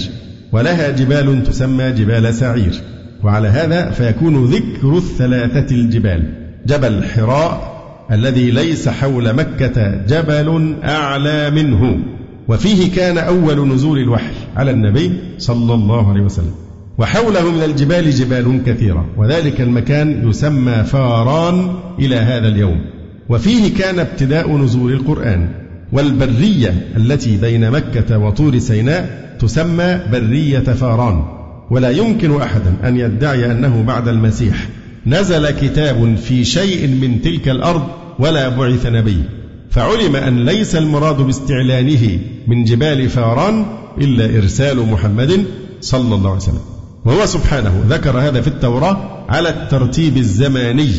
ولها 0.51 0.89
جبال 0.89 1.43
تسمى 1.43 1.91
جبال 1.91 2.33
ساعير. 2.33 2.81
وعلى 3.23 3.47
هذا 3.47 3.91
فيكون 3.91 4.45
ذكر 4.45 4.97
الثلاثة 4.97 5.75
الجبال 5.75 6.33
جبل 6.65 7.03
حراء 7.03 7.81
الذي 8.11 8.51
ليس 8.51 8.89
حول 8.89 9.33
مكة 9.33 10.05
جبل 10.07 10.75
أعلى 10.83 11.51
منه. 11.51 11.99
وفيه 12.47 12.91
كان 12.91 13.17
أول 13.17 13.67
نزول 13.67 13.99
الوحي 13.99 14.33
على 14.55 14.71
النبي 14.71 15.13
صلى 15.37 15.73
الله 15.73 16.09
عليه 16.09 16.21
وسلم. 16.21 16.53
وحوله 17.01 17.51
من 17.51 17.63
الجبال 17.63 18.11
جبال 18.11 18.61
كثيرة 18.65 19.05
وذلك 19.17 19.61
المكان 19.61 20.29
يسمى 20.29 20.83
فاران 20.83 21.75
إلى 21.99 22.15
هذا 22.15 22.47
اليوم. 22.47 22.81
وفيه 23.29 23.73
كان 23.73 23.99
ابتداء 23.99 24.57
نزول 24.57 24.93
القرآن 24.93 25.49
والبرية 25.91 26.87
التي 26.97 27.37
بين 27.37 27.71
مكة 27.71 28.17
وطور 28.17 28.59
سيناء 28.59 29.35
تسمى 29.39 29.99
برية 30.11 30.59
فاران. 30.59 31.23
ولا 31.71 31.89
يمكن 31.89 32.41
أحدا 32.41 32.73
أن 32.83 32.97
يدعي 32.97 33.51
أنه 33.51 33.83
بعد 33.87 34.07
المسيح. 34.07 34.67
نزل 35.07 35.49
كتاب 35.49 36.15
في 36.15 36.43
شيء 36.43 36.87
من 36.87 37.21
تلك 37.21 37.49
الأرض 37.49 37.83
ولا 38.19 38.49
بعث 38.49 38.85
نبي. 38.85 39.23
فعلم 39.69 40.15
أن 40.15 40.45
ليس 40.45 40.75
المراد 40.75 41.17
باستعلانه 41.17 42.19
من 42.47 42.63
جبال 42.63 43.09
فاران 43.09 43.65
إلا 44.01 44.37
إرسال 44.37 44.77
محمد 44.91 45.43
صلى 45.81 46.15
الله 46.15 46.29
عليه 46.29 46.39
وسلم. 46.39 46.80
وهو 47.05 47.25
سبحانه. 47.25 47.83
ذكر 47.89 48.19
هذا 48.19 48.41
في 48.41 48.47
التوراة 48.47 48.97
على 49.29 49.49
الترتيب 49.49 50.17
الزماني. 50.17 50.91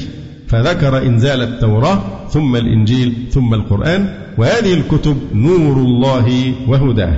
فذكر 0.48 0.98
إنزال 0.98 1.42
التوراة 1.42 2.02
ثم 2.30 2.56
الإنجيل 2.56 3.14
ثم 3.30 3.54
القرآن 3.54 4.14
وهذه 4.38 4.74
الكتب 4.74 5.16
نور 5.34 5.76
الله 5.76 6.54
وهداه. 6.68 7.16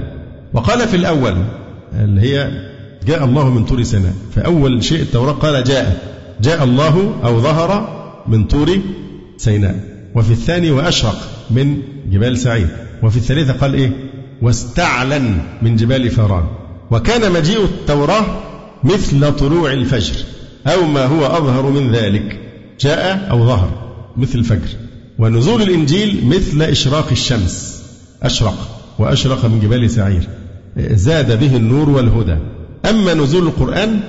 وقال 0.52 0.88
في 0.88 0.96
الأول 0.96 1.34
اللي 1.92 2.20
هي 2.20 2.50
جاء 3.06 3.24
الله 3.24 3.50
من 3.50 3.64
طور 3.64 3.82
سيناء 3.82 4.12
فأول 4.34 4.84
شيء 4.84 5.02
التوراة 5.02 5.32
قال 5.32 5.64
جاء. 5.64 6.02
جاء 6.40 6.64
الله 6.64 7.14
أو 7.24 7.40
ظهر 7.40 7.88
من 8.28 8.44
طور 8.44 8.78
سيناء. 9.36 9.94
وفي 10.14 10.30
الثاني 10.30 10.70
وأشرق 10.70 11.16
من 11.50 11.76
جبال 12.10 12.38
سعيد 12.38 12.68
وفي 13.02 13.16
الثالثة 13.16 13.52
قال 13.52 13.74
إيه؟ 13.74 13.92
واستعلن 14.42 15.38
من 15.62 15.76
جبال 15.76 16.10
فاران 16.10 16.44
وكان 16.90 17.32
مجيء 17.32 17.64
التوراة 17.64 18.24
مثل 18.84 19.32
طلوع 19.32 19.72
الفجر 19.72 20.14
أو 20.66 20.86
ما 20.86 21.06
هو 21.06 21.26
أظهر 21.26 21.70
من 21.70 21.92
ذلك 21.92 22.40
جاء 22.80 23.26
أو 23.30 23.46
ظهر 23.46 23.70
مثل 24.16 24.38
الفجر. 24.38 24.68
ونزول 25.18 25.62
الإنجيل 25.62 26.26
مثل 26.26 26.62
إشراق 26.62 27.08
الشمس 27.10 27.82
أشرق 28.22 28.68
وأشرق 28.98 29.44
من 29.44 29.60
جبال 29.60 29.90
سعير 29.90 30.28
زاد 30.76 31.40
به 31.40 31.56
النور 31.56 31.90
والهدى. 31.90 32.36
أما 32.90 33.14
نزول 33.14 33.42
القرآن 33.42 34.00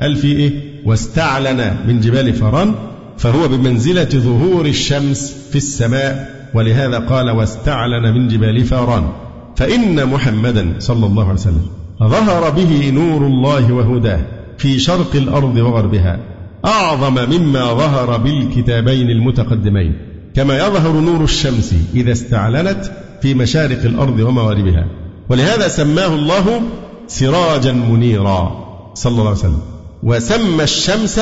قال 0.00 0.16
في 0.16 0.32
إيه؟ 0.32 0.52
واستعلن 0.86 1.76
من 1.86 2.00
جبال 2.00 2.32
فران 2.32 2.74
فهو 3.18 3.48
بمنزلة 3.48 4.04
ظهور 4.04 4.66
الشمس 4.66 5.36
في 5.50 5.56
السماء 5.56 6.34
ولهذا 6.54 6.98
قال 6.98 7.30
واستعلن 7.30 8.14
من 8.14 8.28
جبال 8.28 8.64
فاران 8.64 9.12
فإن 9.56 10.06
محمدا 10.06 10.74
صلى 10.78 11.06
الله 11.06 11.24
عليه 11.24 11.40
وسلم. 11.40 11.66
ظهر 12.02 12.50
به 12.50 12.90
نور 12.90 13.26
الله 13.26 13.72
وهداه 13.72 14.20
في 14.58 14.78
شرق 14.78 15.16
الأرض 15.16 15.56
وغربها. 15.56 16.18
أعظم 16.64 17.14
مما 17.14 17.74
ظهر 17.74 18.16
بالكتابين 18.16 19.10
المتقدمين. 19.10 19.92
كما 20.34 20.58
يظهر 20.58 20.92
نور 20.92 21.24
الشمس 21.24 21.74
إذا 21.94 22.12
استعلنت 22.12 22.92
في 23.22 23.34
مشارق 23.34 23.84
الأرض 23.84 24.20
ومغاربها. 24.20 24.86
ولهذا 25.28 25.68
سماه 25.68 26.14
الله 26.14 26.62
سراجا 27.06 27.72
منيرا 27.72 28.64
صلى 28.94 29.10
الله 29.12 29.28
عليه 29.28 29.38
وسلم. 29.38 29.60
وسمى 30.02 30.62
الشمس 30.62 31.20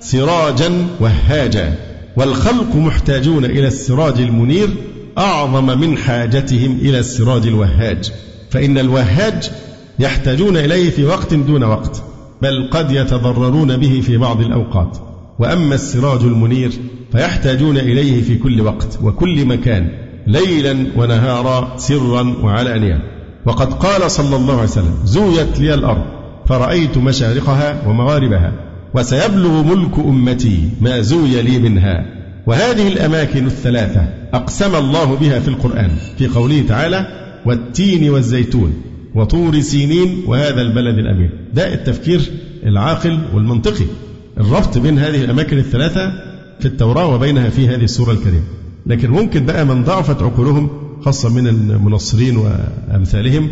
سراجا 0.00 0.86
وهاجا. 1.00 1.74
والخلق 2.16 2.76
محتاجون 2.76 3.44
إلى 3.44 3.66
السراج 3.66 4.20
المنير 4.20 4.68
أعظم 5.18 5.78
من 5.78 5.98
حاجتهم 5.98 6.78
إلى 6.82 6.98
السراج 6.98 7.46
الوهاج. 7.46 8.12
فإن 8.50 8.78
الوهاج 8.78 9.50
يحتاجون 10.00 10.56
إليه 10.56 10.90
في 10.90 11.04
وقت 11.04 11.34
دون 11.34 11.64
وقت 11.64 12.02
بل 12.42 12.68
قد 12.70 12.90
يتضررون 12.90 13.76
به 13.76 14.00
في 14.00 14.16
بعض 14.16 14.40
الأوقات. 14.40 14.98
وأما 15.38 15.74
السراج 15.74 16.20
المنير 16.20 16.72
فيحتاجون 17.12 17.76
إليه 17.76 18.22
في 18.22 18.38
كل 18.38 18.60
وقت 18.60 18.98
وكل 19.02 19.44
مكان 19.44 19.88
ليلا 20.26 20.86
ونهارا 20.96 21.76
سرا 21.76 22.34
وعلانيا. 22.42 23.02
وقد 23.46 23.72
قال 23.74 24.10
صلى 24.10 24.36
الله 24.36 24.54
عليه 24.54 24.62
وسلم 24.62 24.94
زويت 25.04 25.60
لي 25.60 25.74
الأرض 25.74 26.04
فرأيت 26.46 26.98
مشارقها 26.98 27.88
ومغاربها 27.88 28.52
وسيبلغ 28.94 29.62
ملك 29.62 29.98
أمتي 29.98 30.68
ما 30.80 31.00
زوي 31.00 31.42
لي 31.42 31.58
منها. 31.58 32.04
وهذه 32.46 32.88
الأماكن 32.88 33.46
الثلاثة 33.46 34.00
أقسم 34.34 34.76
الله 34.76 35.14
بها 35.14 35.40
في 35.40 35.48
القرآن 35.48 35.90
في 36.18 36.26
قوله 36.26 36.64
تعالى 36.68 37.06
والتين 37.46 38.10
والزيتون. 38.10 38.89
وطور 39.14 39.60
سينين 39.60 40.22
وهذا 40.26 40.62
البلد 40.62 40.98
الأمين. 40.98 41.30
ده 41.54 41.74
التفكير 41.74 42.20
العاقل 42.66 43.18
والمنطقي. 43.34 43.84
الربط 44.40 44.78
بين 44.78 44.98
هذه 44.98 45.24
الأماكن 45.24 45.58
الثلاثة 45.58 46.12
في 46.60 46.66
التوراة 46.66 47.06
وبينها 47.14 47.50
في 47.50 47.68
هذه 47.68 47.84
السورة 47.84 48.12
الكريمة. 48.12 48.44
لكن 48.86 49.10
ممكن 49.10 49.46
بقى 49.46 49.66
من 49.66 49.84
ضعفت 49.84 50.22
عقولهم 50.22 50.70
خاصة 51.04 51.28
من 51.34 51.46
المنصرين 51.48 52.36
وأمثالهم 52.36 53.48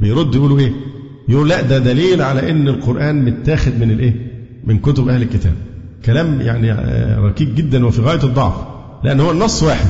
بيردوا 0.00 0.34
يقولوا 0.34 0.58
إيه؟ 0.58 0.72
يقول 1.28 1.48
لا 1.48 1.60
ده 1.62 1.78
دليل 1.78 2.22
على 2.22 2.50
أن 2.50 2.68
القرآن 2.68 3.24
متاخد 3.24 3.72
من 3.80 3.90
الإيه؟ 3.90 4.14
من 4.64 4.78
كتب 4.78 5.08
أهل 5.08 5.22
الكتاب. 5.22 5.54
كلام 6.04 6.40
يعني 6.40 6.72
ركيك 7.26 7.48
جدا 7.48 7.86
وفي 7.86 8.00
غاية 8.00 8.24
الضعف. 8.24 8.54
لأن 9.04 9.20
هو 9.20 9.30
النص 9.30 9.62
واحد. 9.62 9.86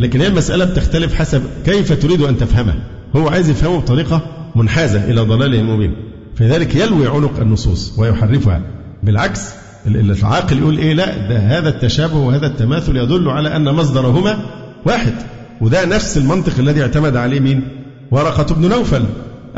لكن 0.00 0.20
هي 0.20 0.26
المسألة 0.26 0.64
بتختلف 0.64 1.14
حسب 1.14 1.42
كيف 1.64 2.02
تريد 2.02 2.22
أن 2.22 2.36
تفهمها. 2.38 2.76
هو 3.16 3.28
عايز 3.28 3.50
يفهمه 3.50 3.78
بطريقة 3.78 4.39
منحازة 4.56 5.04
إلى 5.04 5.20
ضلاله 5.20 5.60
المبين 5.60 5.96
فلذلك 6.36 6.74
يلوي 6.74 7.08
عنق 7.08 7.40
النصوص 7.40 7.98
ويحرفها. 7.98 8.62
بالعكس 9.02 9.40
العاقل 9.86 10.58
يقول 10.58 10.78
إيه؟ 10.78 10.94
لا 10.94 11.28
ده 11.28 11.38
هذا 11.38 11.68
التشابه 11.68 12.16
وهذا 12.16 12.46
التماثل 12.46 12.96
يدل 12.96 13.28
على 13.28 13.56
أن 13.56 13.74
مصدرهما 13.74 14.38
واحد. 14.86 15.12
وده 15.60 15.84
نفس 15.84 16.16
المنطق 16.16 16.58
الذي 16.58 16.82
اعتمد 16.82 17.16
عليه 17.16 17.40
مين؟ 17.40 17.62
ورقة 18.10 18.54
بن 18.54 18.68
نوفل. 18.68 19.04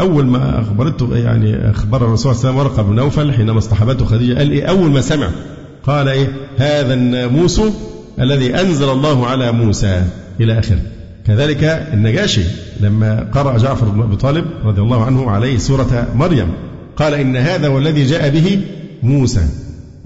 أول 0.00 0.26
ما 0.26 0.60
أخبرته 0.60 1.16
يعني 1.16 1.70
أخبر 1.70 2.06
الرسول 2.06 2.34
صلى 2.34 2.50
الله 2.50 2.60
عليه 2.60 2.70
وسلم 2.70 2.76
ورقة 2.76 2.90
بن 2.90 2.96
نوفل 2.96 3.32
حينما 3.32 3.58
اصطحبته 3.58 4.04
خديجة 4.04 4.38
قال 4.38 4.50
إيه؟ 4.50 4.64
أول 4.64 4.90
ما 4.90 5.00
سمع. 5.00 5.28
قال 5.86 6.08
إيه؟ 6.08 6.28
هذا 6.56 6.94
الناموس 6.94 7.60
الذي 8.20 8.60
أنزل 8.60 8.88
الله 8.90 9.26
على 9.26 9.52
موسى. 9.52 10.04
إلى 10.40 10.58
آخره. 10.58 10.78
كذلك 11.26 11.64
النجاشي 11.64 12.42
لما 12.80 13.30
قرأ 13.32 13.58
جعفر 13.58 13.88
بن 13.88 14.02
أبي 14.02 14.16
طالب 14.16 14.44
رضي 14.64 14.80
الله 14.80 15.04
عنه 15.04 15.30
عليه 15.30 15.58
سورة 15.58 16.08
مريم 16.14 16.48
قال 16.96 17.14
إن 17.14 17.36
هذا 17.36 17.68
والذي 17.68 18.04
جاء 18.04 18.30
به 18.30 18.60
موسى. 19.02 19.46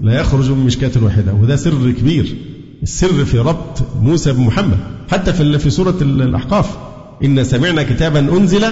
لا 0.01 0.19
يخرج 0.19 0.51
من 0.51 0.65
مشكاة 0.65 0.91
واحدة 1.01 1.33
وده 1.33 1.55
سر 1.55 1.91
كبير. 1.91 2.35
السر 2.83 3.25
في 3.25 3.39
ربط 3.39 3.83
موسى 4.01 4.33
بمحمد 4.33 4.77
حتى 5.11 5.33
في 5.33 5.59
في 5.59 5.69
سورة 5.69 5.97
الأحقاف 6.01 6.77
إن 7.23 7.43
سمعنا 7.43 7.83
كتابا 7.83 8.19
أنزل 8.19 8.63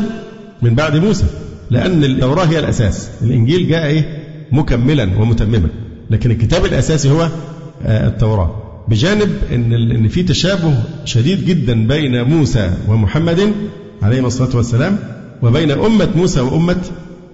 من 0.61 0.75
بعد 0.75 0.95
موسى. 0.95 1.25
لأن 1.71 2.03
التوراة 2.03 2.45
هي 2.45 2.59
الأساس. 2.59 3.09
الإنجيل 3.21 3.67
جاء 3.67 3.85
إيه؟ 3.85 4.25
مكملا 4.51 5.19
ومتمما. 5.19 5.69
لكن 6.09 6.31
الكتاب 6.31 6.65
الأساسي 6.65 7.11
هو 7.11 7.29
آه، 7.85 8.07
التوراة. 8.07 8.64
بجانب 8.89 9.29
إن 9.51 9.73
إن 9.73 10.07
في 10.07 10.23
تشابه 10.23 10.73
شديد 11.05 11.45
جدا 11.45 11.87
بين 11.87 12.23
موسى 12.23 12.71
ومحمد 12.87 13.53
عليه 14.01 14.27
الصلاة 14.27 14.55
والسلام 14.55 14.97
وبين 15.41 15.71
أمة 15.71 16.09
موسى 16.15 16.41
وأمة 16.41 16.81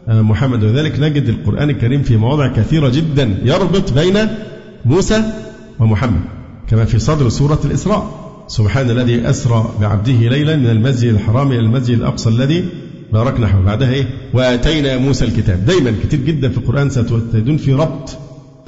آه، 0.07 0.21
محمد. 0.21 0.63
وذلك 0.63 0.99
نجد 0.99 1.29
القرآن 1.29 1.69
الكريم 1.69 2.03
في 2.03 2.17
مواضع 2.17 2.47
كثيرة 2.47 2.89
جدا 2.89 3.37
يربط 3.43 3.93
بين 3.93 4.17
موسى 4.85 5.23
ومحمد 5.79 6.21
كما 6.67 6.85
في 6.85 6.99
صدر 6.99 7.29
سورة 7.29 7.59
الإسراء. 7.65 8.21
سبحان 8.47 8.89
الذي 8.89 9.29
أسرى 9.29 9.73
بعبده 9.81 10.13
ليلا 10.29 10.55
من 10.55 10.69
المسجد 10.69 11.13
الحرام 11.13 11.51
إلى 11.51 11.59
المسجد 11.59 11.97
الأقصى 11.97 12.29
الذي 12.29 12.65
باركنا 13.13 13.47
حوله. 13.47 13.65
بعدها 13.65 13.91
إيه؟ 13.93 14.05
وآتينا 14.33 14.97
موسى 14.97 15.25
الكتاب. 15.25 15.65
دايما 15.65 15.93
كتير 16.03 16.19
جدا 16.19 16.49
في 16.49 16.57
القرآن 16.57 16.89
ستجدون 16.89 17.57
في 17.57 17.73
ربط 17.73 18.17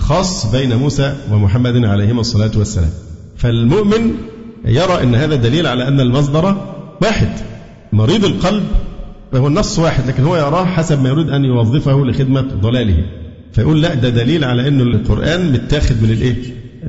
خاص 0.03 0.51
بين 0.51 0.75
موسى 0.75 1.15
ومحمد 1.31 1.85
عليهما 1.85 2.21
الصلاة 2.21 2.51
والسلام. 2.55 2.89
فالمؤمن 3.37 4.11
يرى 4.65 5.03
أن 5.03 5.15
هذا 5.15 5.35
دليل 5.35 5.67
على 5.67 5.87
أن 5.87 5.99
المصدر 5.99 6.57
واحد. 7.01 7.29
مريض 7.93 8.25
القلب 8.25 8.63
هو 9.35 9.47
النص 9.47 9.79
واحد 9.79 10.07
لكن 10.07 10.23
هو 10.23 10.35
يراه 10.37 10.65
حسب 10.65 11.01
ما 11.01 11.09
يريد 11.09 11.29
أن 11.29 11.45
يوظفه 11.45 12.05
لخدمة 12.05 12.41
ضلاله. 12.41 13.05
فيقول 13.53 13.81
لا 13.81 13.93
ده 13.93 14.09
دليل 14.09 14.43
على 14.43 14.67
أن 14.67 14.81
القرآن 14.81 15.51
متاخد 15.51 15.95
من 16.03 16.09
الإيه؟ 16.09 16.35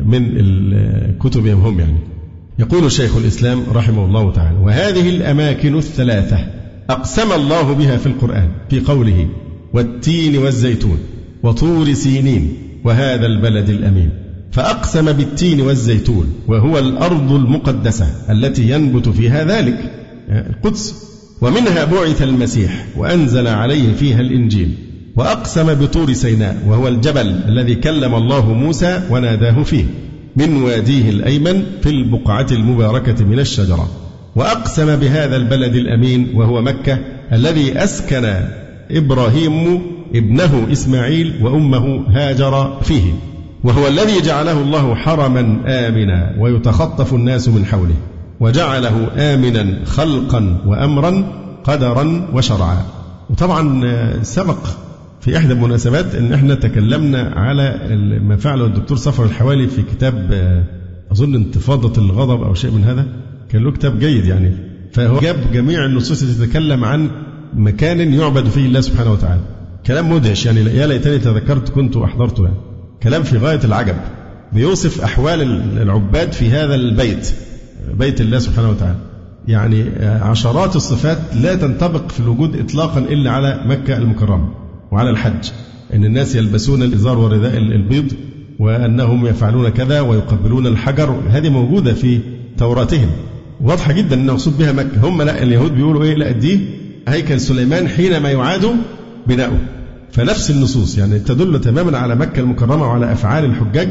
من 0.04 0.28
الكتب 0.36 1.46
هم 1.46 1.80
يعني. 1.80 1.98
يقول 2.58 2.92
شيخ 2.92 3.16
الإسلام 3.16 3.62
رحمه 3.72 4.04
الله 4.04 4.32
تعالى 4.32 4.58
وهذه 4.58 5.08
الأماكن 5.08 5.78
الثلاثة 5.78 6.38
أقسم 6.90 7.32
الله 7.32 7.72
بها 7.72 7.96
في 7.96 8.06
القرآن 8.06 8.48
في 8.70 8.80
قوله 8.80 9.28
والتين 9.72 10.38
والزيتون 10.38 10.98
وطور 11.42 11.92
سينين 11.92 12.56
وهذا 12.84 13.26
البلد 13.26 13.68
الأمين. 13.70 14.10
فأقسم 14.52 15.12
بالتين 15.12 15.60
والزيتون 15.60 16.32
وهو 16.48 16.78
الأرض 16.78 17.32
المقدسة 17.32 18.06
التي 18.30 18.70
ينبت 18.70 19.08
فيها 19.08 19.44
ذلك. 19.44 19.92
القدس. 20.28 20.94
ومنها 21.40 21.84
بعث 21.84 22.22
المسيح 22.22 22.86
وأنزل 22.96 23.46
عليه 23.48 23.94
فيها 23.94 24.20
الإنجيل. 24.20 24.74
وأقسم 25.16 25.74
بطور 25.74 26.12
سيناء 26.12 26.62
وهو 26.66 26.88
الجبل 26.88 27.40
الذي 27.48 27.74
كلم 27.74 28.14
الله 28.14 28.52
موسى 28.52 29.02
وناداه 29.10 29.62
فيه. 29.62 29.84
من 30.36 30.62
واديه 30.62 31.10
الأيمن 31.10 31.62
في 31.82 31.90
البقعة 31.90 32.46
المباركة 32.52 33.24
من 33.24 33.38
الشجرة. 33.38 33.88
وأقسم 34.36 34.96
بهذا 34.96 35.36
البلد 35.36 35.74
الأمين 35.74 36.28
وهو 36.34 36.62
مكة 36.62 36.98
الذي 37.32 37.84
أسكن 37.84 38.34
إبراهيم 38.90 39.82
ابنه 40.14 40.66
إسماعيل 40.72 41.34
وأمه 41.42 42.04
هاجر 42.08 42.78
فيه 42.82 43.12
وهو 43.64 43.88
الذي 43.88 44.20
جعله 44.20 44.60
الله 44.60 44.94
حرما 44.94 45.40
آمنا 45.66 46.36
ويتخطف 46.38 47.14
الناس 47.14 47.48
من 47.48 47.64
حوله 47.64 47.94
وجعله 48.40 49.08
آمنا 49.16 49.84
خلقا 49.84 50.60
وأمرا 50.66 51.24
قدرا 51.64 52.28
وشرعا. 52.32 52.84
وطبعا 53.30 53.82
سبق 54.22 54.58
في 55.20 55.36
إحدى 55.36 55.52
المناسبات 55.52 56.14
أن 56.14 56.32
إحنا 56.32 56.54
تكلمنا 56.54 57.32
على 57.36 57.96
ما 58.22 58.36
فعله 58.36 58.64
الدكتور 58.64 58.96
صفر 58.96 59.24
الحوالي 59.24 59.66
في 59.66 59.82
كتاب 59.82 60.32
أظن 61.12 61.34
انتفاضة 61.34 62.02
الغضب 62.02 62.42
أو 62.42 62.54
شيء 62.54 62.70
من 62.70 62.84
هذا 62.84 63.06
كان 63.50 63.64
له 63.64 63.72
كتاب 63.72 63.98
جيد 63.98 64.24
يعني 64.24 64.52
فهو 64.92 65.18
جاب 65.20 65.36
جميع 65.52 65.84
النصوص 65.84 66.22
التي 66.22 66.46
تتكلم 66.46 66.84
عن 66.84 67.10
مكان 67.54 68.12
يعبد 68.14 68.46
فيه 68.46 68.66
الله 68.66 68.80
سبحانه 68.80 69.12
وتعالى. 69.12 69.40
كلام 69.86 70.12
مدهش 70.12 70.46
يعني 70.46 70.60
يا 70.60 70.86
ليتني 70.86 71.18
تذكرت 71.18 71.68
كنت 71.68 71.96
أحضرته 71.96 72.44
يعني. 72.44 72.56
كلام 73.02 73.22
في 73.22 73.38
غاية 73.38 73.60
العجب. 73.64 73.96
بيوصف 74.52 75.00
أحوال 75.00 75.42
العباد 75.82 76.32
في 76.32 76.50
هذا 76.50 76.74
البيت 76.74 77.32
بيت 77.98 78.20
الله 78.20 78.38
سبحانه 78.38 78.70
وتعالى. 78.70 78.98
يعني 79.48 79.84
عشرات 80.04 80.76
الصفات 80.76 81.18
لا 81.42 81.54
تنطبق 81.54 82.10
في 82.10 82.20
الوجود 82.20 82.56
إطلاقا 82.56 82.98
إلا 82.98 83.30
على 83.30 83.60
مكة 83.66 83.96
المكرمة 83.96 84.48
وعلى 84.92 85.10
الحج. 85.10 85.50
أن 85.94 86.04
الناس 86.04 86.36
يلبسون 86.36 86.82
الإزار 86.82 87.18
والرداء 87.18 87.56
البيض 87.56 88.12
وأنهم 88.58 89.26
يفعلون 89.26 89.68
كذا 89.68 90.00
ويقبلون 90.00 90.66
الحجر. 90.66 91.20
هذه 91.30 91.48
موجودة 91.48 91.94
في 91.94 92.20
توراتهم. 92.58 93.10
واضحة 93.60 93.92
جدا 93.92 94.16
أن 94.16 94.26
مقصود 94.26 94.58
بها 94.58 94.72
مكة. 94.72 95.08
هم 95.08 95.22
لا 95.22 95.42
اليهود 95.42 95.74
بيقولوا 95.74 96.04
إيه 96.04 96.14
لا 96.14 96.30
دي 96.30 96.60
هيكل 97.08 97.40
سليمان 97.40 97.88
حينما 97.88 98.30
يعاد 98.30 98.76
بناؤه. 99.26 99.58
فنفس 100.12 100.50
النصوص 100.50 100.98
يعني 100.98 101.18
تدل 101.18 101.60
تماما 101.60 101.98
على 101.98 102.14
مكة 102.14 102.40
المكرمة 102.40 102.82
وعلى 102.88 103.12
أفعال 103.12 103.44
الحجاج 103.44 103.88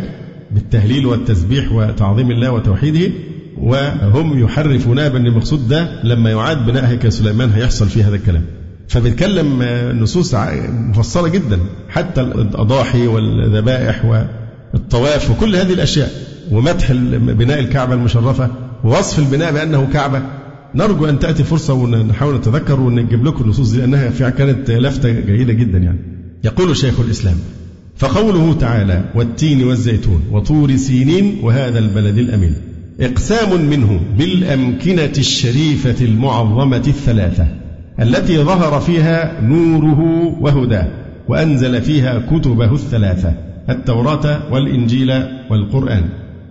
بالتهليل 0.52 1.06
والتسبيح 1.06 1.72
وتعظيم 1.72 2.32
الله 2.32 2.52
وتوحيده 2.52 3.12
وهم 3.58 4.44
يحرفونها 4.44 5.08
بأن 5.08 5.26
المقصود 5.28 5.68
ده 5.68 6.04
لما 6.04 6.30
يعاد 6.30 6.66
بناء 6.66 6.86
هيكل 6.86 7.12
سليمان 7.12 7.50
هيحصل 7.50 7.90
فيه 7.90 8.08
هذا 8.08 8.16
الكلام. 8.16 8.44
فبيتكلم 8.88 9.64
نصوص 10.02 10.36
مفصلة 10.70 11.28
جدا 11.28 11.60
حتى 11.90 12.22
الأضاحي 12.22 13.08
والذبائح 13.08 14.06
والطواف 14.74 15.32
وكل 15.32 15.56
هذه 15.56 15.74
الأشياء 15.74 16.12
ومدح 16.52 16.92
بناء 17.18 17.60
الكعبة 17.60 17.94
المشرفة 17.94 18.50
ووصف 18.84 19.20
البناء 19.20 19.54
بأنه 19.54 19.88
كعبة. 19.94 20.22
نرجو 20.76 21.06
أن 21.06 21.20
تأتي 21.20 21.44
فرصة 21.44 21.74
ونحاول 21.74 22.36
نتذكر 22.36 22.80
ونجيب 22.80 23.26
لكم 23.26 23.44
النصوص 23.44 23.72
دي 23.72 23.78
لأنها 23.78 24.30
كانت 24.30 24.72
لفتة 24.72 25.12
جيدة 25.12 25.54
جدا 25.54 25.78
يعني. 25.78 26.00
يقول 26.44 26.78
شيخ 26.78 27.00
الإسلام 27.00 27.36
فقوله 27.98 28.54
تعالى 28.54 29.04
والتين 29.16 29.64
والزيتون 29.64 30.22
وطور 30.32 30.76
سينين 30.76 31.40
وهذا 31.44 31.80
البلد 31.80 32.18
الأمين. 32.18 32.56
إقسام 33.00 33.70
منه 33.70 34.00
بالأمكنة 34.18 35.14
الشريفة 35.18 36.06
المعظمة 36.06 36.84
الثلاثة 36.88 37.48
التي 38.02 38.38
ظهر 38.38 38.80
فيها 38.80 39.42
نوره 39.42 40.02
وهداه 40.42 40.88
وأنزل 41.28 41.82
فيها 41.82 42.20
كتبه 42.20 42.74
الثلاثة 42.74 43.34
التوراة 43.70 44.54
والإنجيل 44.54 45.12
والقرآن. 45.50 46.04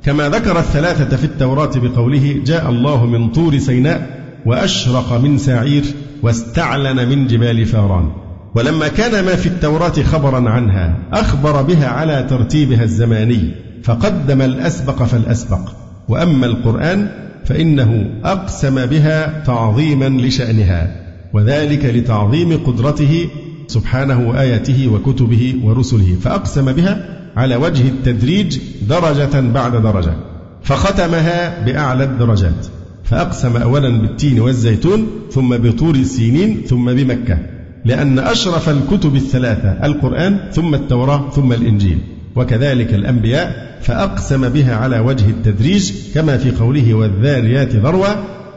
كما 0.04 0.28
ذكر 0.28 0.58
الثلاثة 0.58 1.16
في 1.16 1.24
التوراة 1.24 1.70
بقوله 1.76 2.40
جاء 2.46 2.70
الله 2.70 3.06
من 3.06 3.28
طور 3.28 3.58
سيناء 3.58 4.22
وأشرق 4.46 5.12
من 5.12 5.38
سعير 5.38 5.84
واستعلن 6.22 7.08
من 7.08 7.26
جبال 7.26 7.66
فاران. 7.66 8.10
ولما 8.54 8.88
كان 8.88 9.24
ما 9.24 9.36
في 9.36 9.46
التوراة 9.46 10.02
خبرا 10.02 10.50
عنها 10.50 10.98
أخبر 11.12 11.62
بها 11.62 11.88
على 11.88 12.26
ترتيبها 12.30 12.84
الزماني 12.84 13.50
فقدم 13.82 14.42
الأسبق 14.42 15.02
فالأسبق. 15.02 15.70
وأما 16.08 16.46
القرآن 16.46 17.08
فإنه 17.44 18.20
أقسم 18.24 18.86
بها 18.86 19.42
تعظيما 19.46 20.08
لشأنها 20.08 21.02
وذلك 21.32 21.84
لتعظيم 21.84 22.56
قدرته 22.66 23.28
سبحانه 23.66 24.28
وآياته 24.28 24.88
وكتبه 24.88 25.54
ورسله 25.64 26.16
فأقسم 26.22 26.72
بها 26.72 27.21
على 27.36 27.56
وجه 27.56 27.88
التدريج 27.88 28.58
درجة 28.88 29.40
بعد 29.40 29.82
درجة 29.82 30.14
فختمها 30.62 31.64
بأعلى 31.64 32.04
الدرجات 32.04 32.66
فأقسم 33.04 33.56
أولا 33.56 33.88
بالتين 33.88 34.40
والزيتون 34.40 35.06
ثم 35.30 35.56
بطور 35.56 35.94
السينين 35.94 36.62
ثم 36.66 36.92
بمكة 36.92 37.38
لأن 37.84 38.18
أشرف 38.18 38.68
الكتب 38.68 39.16
الثلاثة 39.16 39.86
القرآن 39.86 40.38
ثم 40.52 40.74
التوراة 40.74 41.30
ثم 41.30 41.52
الإنجيل 41.52 41.98
وكذلك 42.36 42.94
الأنبياء 42.94 43.78
فأقسم 43.82 44.48
بها 44.48 44.76
على 44.76 44.98
وجه 44.98 45.30
التدريج 45.30 45.92
كما 46.14 46.36
في 46.36 46.50
قوله 46.50 46.94
والذاريات 46.94 47.76
ذروة 47.76 48.16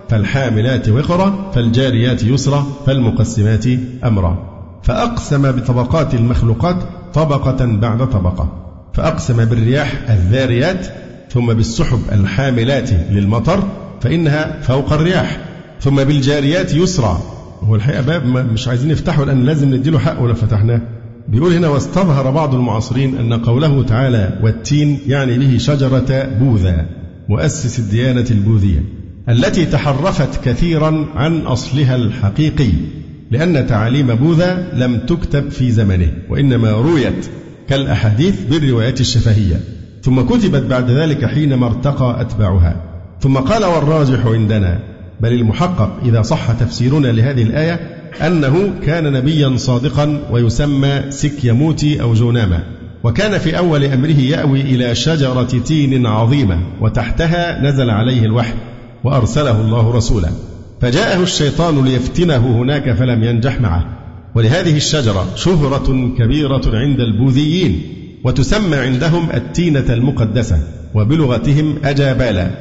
فالحاملات 0.09 0.89
وقرا 0.89 1.51
فالجاريات 1.55 2.23
يسرا 2.23 2.65
فالمقسمات 2.85 3.65
أمرا 4.03 4.55
فأقسم 4.83 5.51
بطبقات 5.51 6.13
المخلوقات 6.13 6.75
طبقة 7.13 7.65
بعد 7.65 8.09
طبقة. 8.09 8.64
فأقسم 8.95 9.45
بالرياح 9.45 9.93
الذاريات 10.09 10.87
ثم 11.29 11.53
بالسحب 11.53 11.99
الحاملات 12.11 12.89
للمطر 13.11 13.63
فإنها 14.01 14.61
فوق 14.61 14.93
الرياح 14.93 15.39
ثم 15.81 16.03
بالجاريات 16.03 16.73
يسرا 16.73 17.21
هو 17.63 17.75
الحقيقة 17.75 18.01
باب 18.01 18.25
مش 18.25 18.67
عايزين 18.67 18.91
نفتحه 18.91 19.25
لأن 19.25 19.43
لازم 19.45 19.75
نديله 19.75 19.99
حقه 19.99 20.27
لو 20.27 20.33
فتحناه. 20.33 20.81
بيقول 21.27 21.53
هنا 21.53 21.67
واستظهر 21.67 22.31
بعض 22.31 22.55
المعاصرين 22.55 23.17
أن 23.17 23.33
قوله 23.33 23.83
تعالى 23.83 24.39
والتين 24.43 24.99
يعني 25.07 25.37
به 25.39 25.57
شجرة 25.57 26.23
بوذا 26.39 26.85
مؤسس 27.29 27.79
الديانة 27.79 28.25
البوذية 28.31 28.83
التي 29.29 29.65
تحرفت 29.65 30.43
كثيرا 30.45 31.05
عن 31.15 31.39
أصلها 31.41 31.95
الحقيقي 31.95 32.71
لأن 33.31 33.67
تعاليم 33.67 34.15
بوذا 34.15 34.67
لم 34.73 34.97
تكتب 34.97 35.49
في 35.49 35.71
زمنه 35.71 36.11
وإنما 36.29 36.71
رويت 36.71 37.29
كالأحاديث 37.69 38.43
بالروايات 38.49 39.01
الشفهية. 39.01 39.59
ثم 40.03 40.21
كتبت 40.21 40.63
بعد 40.63 40.91
ذلك 40.91 41.25
حينما 41.25 41.67
ارتقى 41.67 42.21
أتباعها. 42.21 42.75
ثم 43.21 43.37
قال 43.37 43.65
والراجح 43.65 44.25
عندنا 44.25 44.79
بل 45.19 45.33
المحقق 45.33 45.99
إذا 46.05 46.21
صح 46.21 46.51
تفسيرنا 46.51 47.07
لهذه 47.07 47.43
الآية 47.43 47.79
أنه 48.21 48.73
كان 48.85 49.13
نبيا 49.13 49.57
صادقا 49.57 50.21
ويسمى 50.31 51.01
سكياموني 51.09 52.01
أو 52.01 52.13
جوتاما 52.13 52.63
وكان 53.03 53.37
في 53.37 53.57
أول 53.57 53.83
أمره 53.83 54.19
يأوي 54.19 54.61
إلى 54.61 54.95
شجرة 54.95 55.43
تين 55.43 56.05
عظيمة 56.05 56.59
وتحتها 56.81 57.61
نزل 57.61 57.89
عليه 57.89 58.25
الوحي 58.25 58.53
وأرسله 59.03 59.61
الله 59.61 59.91
رسولا. 59.91 60.29
فجاءه 60.81 61.23
الشيطان 61.23 61.85
ليفتنه 61.85 62.57
هناك 62.61 62.91
فلم 62.93 63.23
ينجح 63.23 63.61
معه. 63.61 64.04
ولهذه 64.35 64.77
الشجرة 64.77 65.27
شهرة 65.35 66.13
كبيرة 66.17 66.61
عند 66.65 66.99
البوذيين 66.99 67.81
وتسمى 68.23 68.75
عندهم 68.75 69.29
التينة 69.33 69.85
المقدسة 69.89 70.59
وبلغتهم 70.95 71.75
أجابالا. 71.83 72.51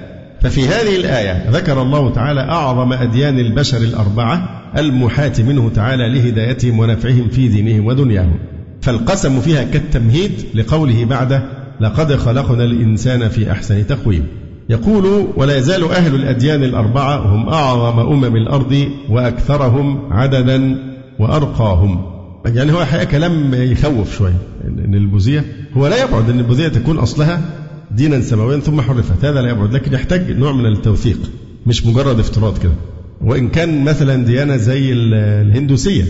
ففي 0.41 0.69
هذه 0.69 0.97
الآية 0.97 1.51
ذكر 1.51 1.83
الله 1.83 2.13
تعالى 2.13 2.41
أعظم 2.41 2.93
أديان 2.93 3.39
البشر 3.39 3.77
الأربعة 3.77 4.63
المحاة 4.79 5.33
منه 5.39 5.71
تعالى 5.75 6.09
لهدايتهم 6.09 6.79
ونفعهم 6.79 7.29
في 7.29 7.49
دينهم 7.49 7.87
ودنياهم. 7.87 8.39
فالقسم 8.83 9.41
فيها 9.41 9.65
كالتمهيد 9.65 10.33
لقوله 10.55 11.05
بعده 11.05 11.43
لقد 11.81 12.17
خلقنا 12.17 12.65
الإنسان 12.65 13.29
في 13.29 13.53
أحسن 13.53 13.87
تقويم 13.87 14.27
يقول 14.69 15.27
ولا 15.37 15.57
يزال 15.57 15.91
أهل 15.91 16.15
الأديان 16.15 16.65
الأربعة 16.65 17.17
هم 17.17 17.49
أعظم 17.49 17.99
أمم 17.99 18.37
الأرض 18.37 18.89
وأكثرهم 19.11 20.13
عددا 20.13 20.77
وأرقاهم. 21.19 22.15
يعني 22.47 22.73
هو 22.73 22.85
حقيقة 22.85 23.05
كلام 23.05 23.55
يخوف 23.55 24.17
شوية 24.17 24.39
إن 24.65 24.95
البوذية 24.95 25.45
هو 25.77 25.87
لا 25.87 26.05
يبعد 26.05 26.31
أن 26.31 26.39
البوذية 26.39 26.69
تكون 26.69 26.99
أصلها 26.99 27.43
دينا 27.91 28.21
سماويا 28.21 28.59
ثم 28.59 28.81
حرفت. 28.81 29.25
هذا 29.25 29.41
لا 29.43 29.51
يبعد 29.51 29.73
لكن 29.73 29.93
يحتاج 29.93 30.31
نوع 30.31 30.53
من 30.53 30.67
التوثيق 30.67 31.19
مش 31.67 31.87
مجرد 31.87 32.19
افتراض 32.19 32.59
كده. 32.59 32.75
وإن 33.21 33.49
كان 33.49 33.85
مثلا 33.85 34.25
ديانة 34.25 34.57
زي 34.57 34.93
الهندوسية 34.93 36.05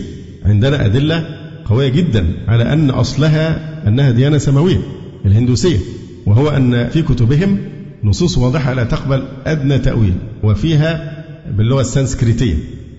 عندنا 0.45 0.85
أدلة 0.85 1.25
قوية 1.65 1.89
جدا 1.89 2.25
على 2.47 2.73
أن 2.73 2.89
أصلها 2.89 3.59
أنها 3.87 4.11
ديانة 4.11 4.37
سماوية 4.37 4.81
الهندوسية. 5.25 5.77
وهو 6.25 6.49
أن 6.49 6.89
في 6.89 7.01
كتبهم 7.01 7.57
نصوص 8.03 8.37
واضحة 8.37 8.73
لا 8.73 8.83
تقبل 8.83 9.23
أدنى 9.45 9.79
تأويل 9.79 10.13
وفيها 10.43 11.23
باللغة 11.57 11.81
السنسكريتية 11.81 12.55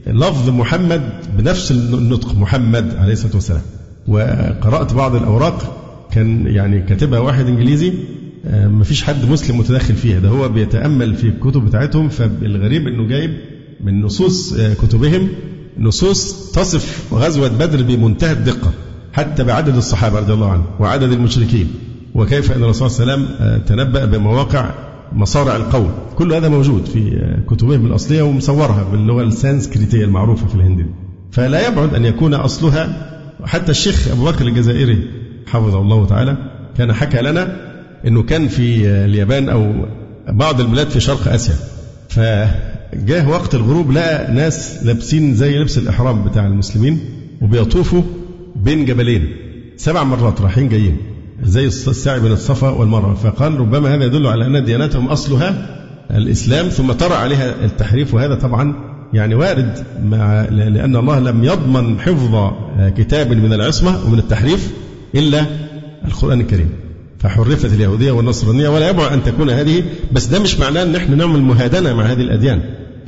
لفظ 0.07 0.49
محمد 0.51 1.03
بنفس 1.39 1.71
النطق 1.71 2.35
محمد 2.35 2.97
عليه 2.97 3.13
الصلاة 3.13 3.35
والسلام. 3.35 3.63
وقرأت 4.09 4.93
بعض 4.95 5.15
الأوراق 5.15 5.83
كان 6.13 6.47
يعني 6.47 6.81
كاتبها 6.81 7.19
واحد 7.19 7.47
إنجليزي 7.47 7.93
آه، 8.47 8.69
ما 8.69 8.85
فيش 8.85 9.03
حد 9.05 9.25
مسلم 9.31 9.59
متدخل 9.59 9.95
فيها. 9.95 10.19
ده 10.19 10.29
هو 10.29 10.49
بيتأمل 10.49 11.15
في 11.15 11.29
الكتب 11.29 11.65
بتاعتهم 11.65 12.09
فالغريب 12.09 12.89
أنه 12.89 13.09
جايب 13.09 13.31
من 13.85 14.03
نصوص 14.03 14.53
آه، 14.53 14.75
كتبهم 14.75 15.29
نصوص 15.79 16.51
تصف 16.53 17.15
غزوة 17.15 17.49
بدر 17.49 17.83
بمنتهى 17.83 18.33
الدقة 18.33 18.73
حتى 19.13 19.45
بعدد 19.45 19.77
الصحابة 19.77 20.19
رضي 20.19 20.33
الله 20.33 20.51
عنهم 20.51 20.67
وعدد 20.81 21.13
المشركين. 21.13 21.69
وكيف 22.15 22.53
أن 22.53 22.63
الرسول 22.63 22.91
صلى 22.91 23.03
الله 23.03 23.13
عليه 23.13 23.25
وسلم 23.25 23.37
آه، 23.41 23.59
تنبأ 23.59 24.05
بمواقع 24.05 24.71
مصارع 25.13 25.57
القوم 25.57 25.91
كل 26.17 26.33
هذا 26.33 26.49
موجود 26.49 26.87
في 26.87 27.21
كتبهم 27.51 27.87
الأصلية 27.87 28.23
ومصورها 28.23 28.85
باللغة 28.93 29.23
السانسكريتية 29.23 30.05
المعروفة 30.05 30.47
في 30.47 30.55
الهند 30.55 30.87
فلا 31.33 31.69
يبعد 31.69 31.95
أن 31.95 32.05
يكون 32.05 32.35
أصلها 32.35 33.13
حتى 33.45 33.71
الشيخ 33.71 34.09
أبو 34.09 34.25
بكر 34.25 34.47
الجزائري 34.47 35.11
حفظه 35.47 35.81
الله 35.81 36.07
تعالى 36.07 36.37
كان 36.79 36.93
حكى 36.93 37.23
لنا 37.23 37.57
أنه 38.07 38.23
كان 38.23 38.49
في 38.49 38.87
اليابان 38.89 39.49
أو 39.49 39.73
بعض 40.29 40.61
البلاد 40.61 40.89
في 40.91 41.01
شرق 41.01 41.29
آسيا. 41.33 41.55
فجاه 42.09 43.29
وقت 43.29 43.55
الغروب 43.55 43.91
لقى 43.93 44.33
ناس 44.33 44.79
لابسين 44.85 45.35
زي 45.35 45.59
لبس 45.59 45.79
الإحرام 45.79 46.25
بتاع 46.25 46.47
المسلمين 46.47 47.01
وبيطوفوا 47.43 48.03
بين 48.57 48.85
جبلين. 48.85 49.37
سبع 49.77 50.05
مرات 50.05 50.41
رايحين 50.41 50.69
جايين. 50.69 50.97
زي 51.43 51.67
السعي 51.67 52.21
بين 52.21 52.33
الصفا 52.33 52.69
والمروة. 52.69 53.15
فقال 53.15 53.61
ربما 53.61 53.95
هذا 53.95 54.05
يدل 54.05 54.27
على 54.27 54.47
أن 54.47 54.65
ديانتهم 54.65 55.09
أصلها 55.09 55.77
الإسلام 56.11 56.69
ثم 56.69 56.93
طرأ 56.93 57.15
عليها 57.15 57.65
التحريف 57.65 58.15
وهذا 58.15 58.35
طبعا 58.35 58.75
يعني 59.13 59.35
وارد 59.35 59.85
مع 60.05 60.43
لأن 60.51 60.97
الله 60.97 61.19
لم 61.19 61.45
يضمن 61.45 62.01
حفظ 62.01 62.53
كتاب 62.97 63.33
من 63.33 63.53
العصمة 63.53 64.07
ومن 64.07 64.19
التحريف 64.19 64.71
إلا 65.15 65.47
القرآن 66.05 66.41
الكريم. 66.41 66.69
فحرفت 67.19 67.73
اليهودية 67.73 68.13
والنصرانية 68.13 68.69
ولا 68.69 68.89
يبعد 68.89 69.13
أن 69.13 69.25
تكون 69.25 69.51
هذه 69.51 69.85
بس 70.13 70.27
ده 70.27 70.39
مش 70.39 70.59
معناه 70.59 70.83
أن 70.83 70.97
إحنا 70.97 71.17
نعمل 71.17 71.41
مهادنة 71.41 71.95
مع 71.95 72.05
هذه 72.05 72.21
الأديان. 72.21 72.61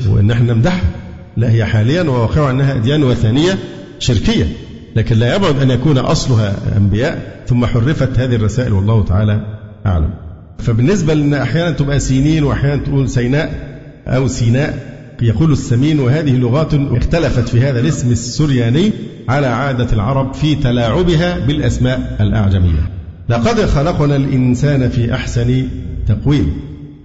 وأن 0.09 0.31
إحنا 0.31 0.53
نمدحها 0.53 0.91
لا 1.37 1.51
هي 1.51 1.65
حاليا 1.65 2.03
وواقعها 2.03 2.51
أنها 2.51 2.77
أديان 2.77 3.05
وثنية 3.05 3.59
شركية. 3.99 4.47
لكن 4.97 5.17
لا 5.17 5.37
يبعد 5.37 5.61
أن 5.63 5.71
يكون 5.71 5.99
أصلها 5.99 6.55
أنبياء 6.77 7.43
ثم 7.47 7.67
حرفت 7.67 8.19
هذه 8.19 8.35
الرسائل 8.35 8.73
والله 8.73 9.05
تعالى 9.05 9.41
أعلم. 9.87 10.11
فبالنسبة 10.59 11.15
لأن 11.15 11.35
أحيانا 11.35 11.71
تبقى 11.71 12.01
سينين 12.01 12.45
وأحيانا 12.45 12.83
تقول 12.83 13.09
سيناء 13.09 13.79
أو 14.07 14.29
سيناء 14.29 14.99
يقول 15.23 15.53
السمين 15.53 16.01
وهذه 16.01 16.37
لغات 16.37 16.75
اختلفت 16.75 17.49
في 17.49 17.61
هذا 17.61 17.81
الاسم 17.81 18.11
السرياني 18.11 18.93
على 19.29 19.47
عادة 19.47 19.93
العرب 19.93 20.35
في 20.35 20.55
تلاعبها 20.55 21.39
بالأسماء 21.39 22.17
الأعجمية. 22.21 22.91
لقد 23.29 23.61
خلقنا 23.61 24.17
الإنسان 24.17 24.89
في 24.89 25.15
أحسن 25.15 25.69
تقويم 26.07 26.53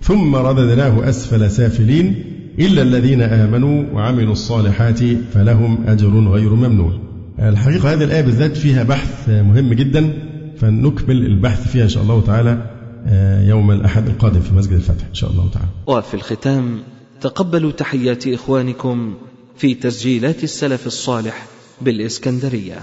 ثم 0.01 0.35
رددناه 0.35 1.09
أسفل 1.09 1.51
سافلين 1.51 2.15
إلا 2.59 2.81
الذين 2.81 3.21
آمنوا 3.21 3.83
وعملوا 3.93 4.31
الصالحات 4.31 4.99
فلهم 5.33 5.77
أجر 5.87 6.27
غير 6.29 6.49
ممنون. 6.49 7.02
الحقيقة 7.39 7.93
هذه 7.93 8.03
الآية 8.03 8.21
بالذات 8.21 8.57
فيها 8.57 8.83
بحث 8.83 9.29
مهم 9.29 9.73
جدا 9.73 10.13
فنكمل 10.57 11.25
البحث 11.25 11.67
فيها 11.67 11.83
إن 11.83 11.89
شاء 11.89 12.03
الله 12.03 12.21
تعالى 12.21 12.69
آه، 13.07 13.43
يوم 13.43 13.71
الأحد 13.71 14.07
القادم 14.07 14.39
في 14.39 14.53
مسجد 14.53 14.73
الفتح 14.73 15.05
إن 15.09 15.13
شاء 15.13 15.31
الله 15.31 15.49
تعالى. 15.49 15.67
وفي 15.87 16.13
الختام 16.13 16.83
تقبلوا 17.21 17.71
تحيات 17.71 18.27
إخوانكم 18.27 19.13
في 19.57 19.73
تسجيلات 19.73 20.43
السلف 20.43 20.87
الصالح 20.87 21.45
بالإسكندرية. 21.81 22.79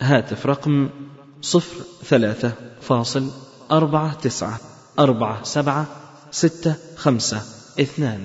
هاتف 0.00 0.46
رقم 0.46 0.88
صفر 1.42 1.76
ثلاثة 2.04 2.52
فاصل 2.80 3.30
أربعة 3.70 4.14
تسعة 4.14 4.60
أربعة 4.98 5.42
سبعة 5.42 5.86
ستة 6.30 6.74
خمسة 6.96 7.42
اثنان 7.80 8.20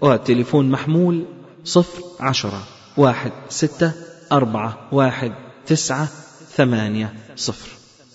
وتليفون 0.00 0.70
محمول 0.70 1.24
صفر 1.64 2.02
عشرة 2.20 2.62
واحد 2.96 3.32
ستة 3.48 3.92
أربعة 4.32 4.88
واحد 4.92 5.32
تسعة 5.66 6.08
ثمانية 6.56 7.12
صفر. 7.36 7.68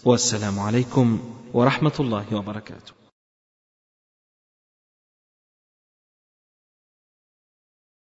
والسلام 0.05 0.59
عليكم 0.59 1.19
ورحمة 1.53 1.91
الله 1.99 2.25
وبركاته. 2.31 2.96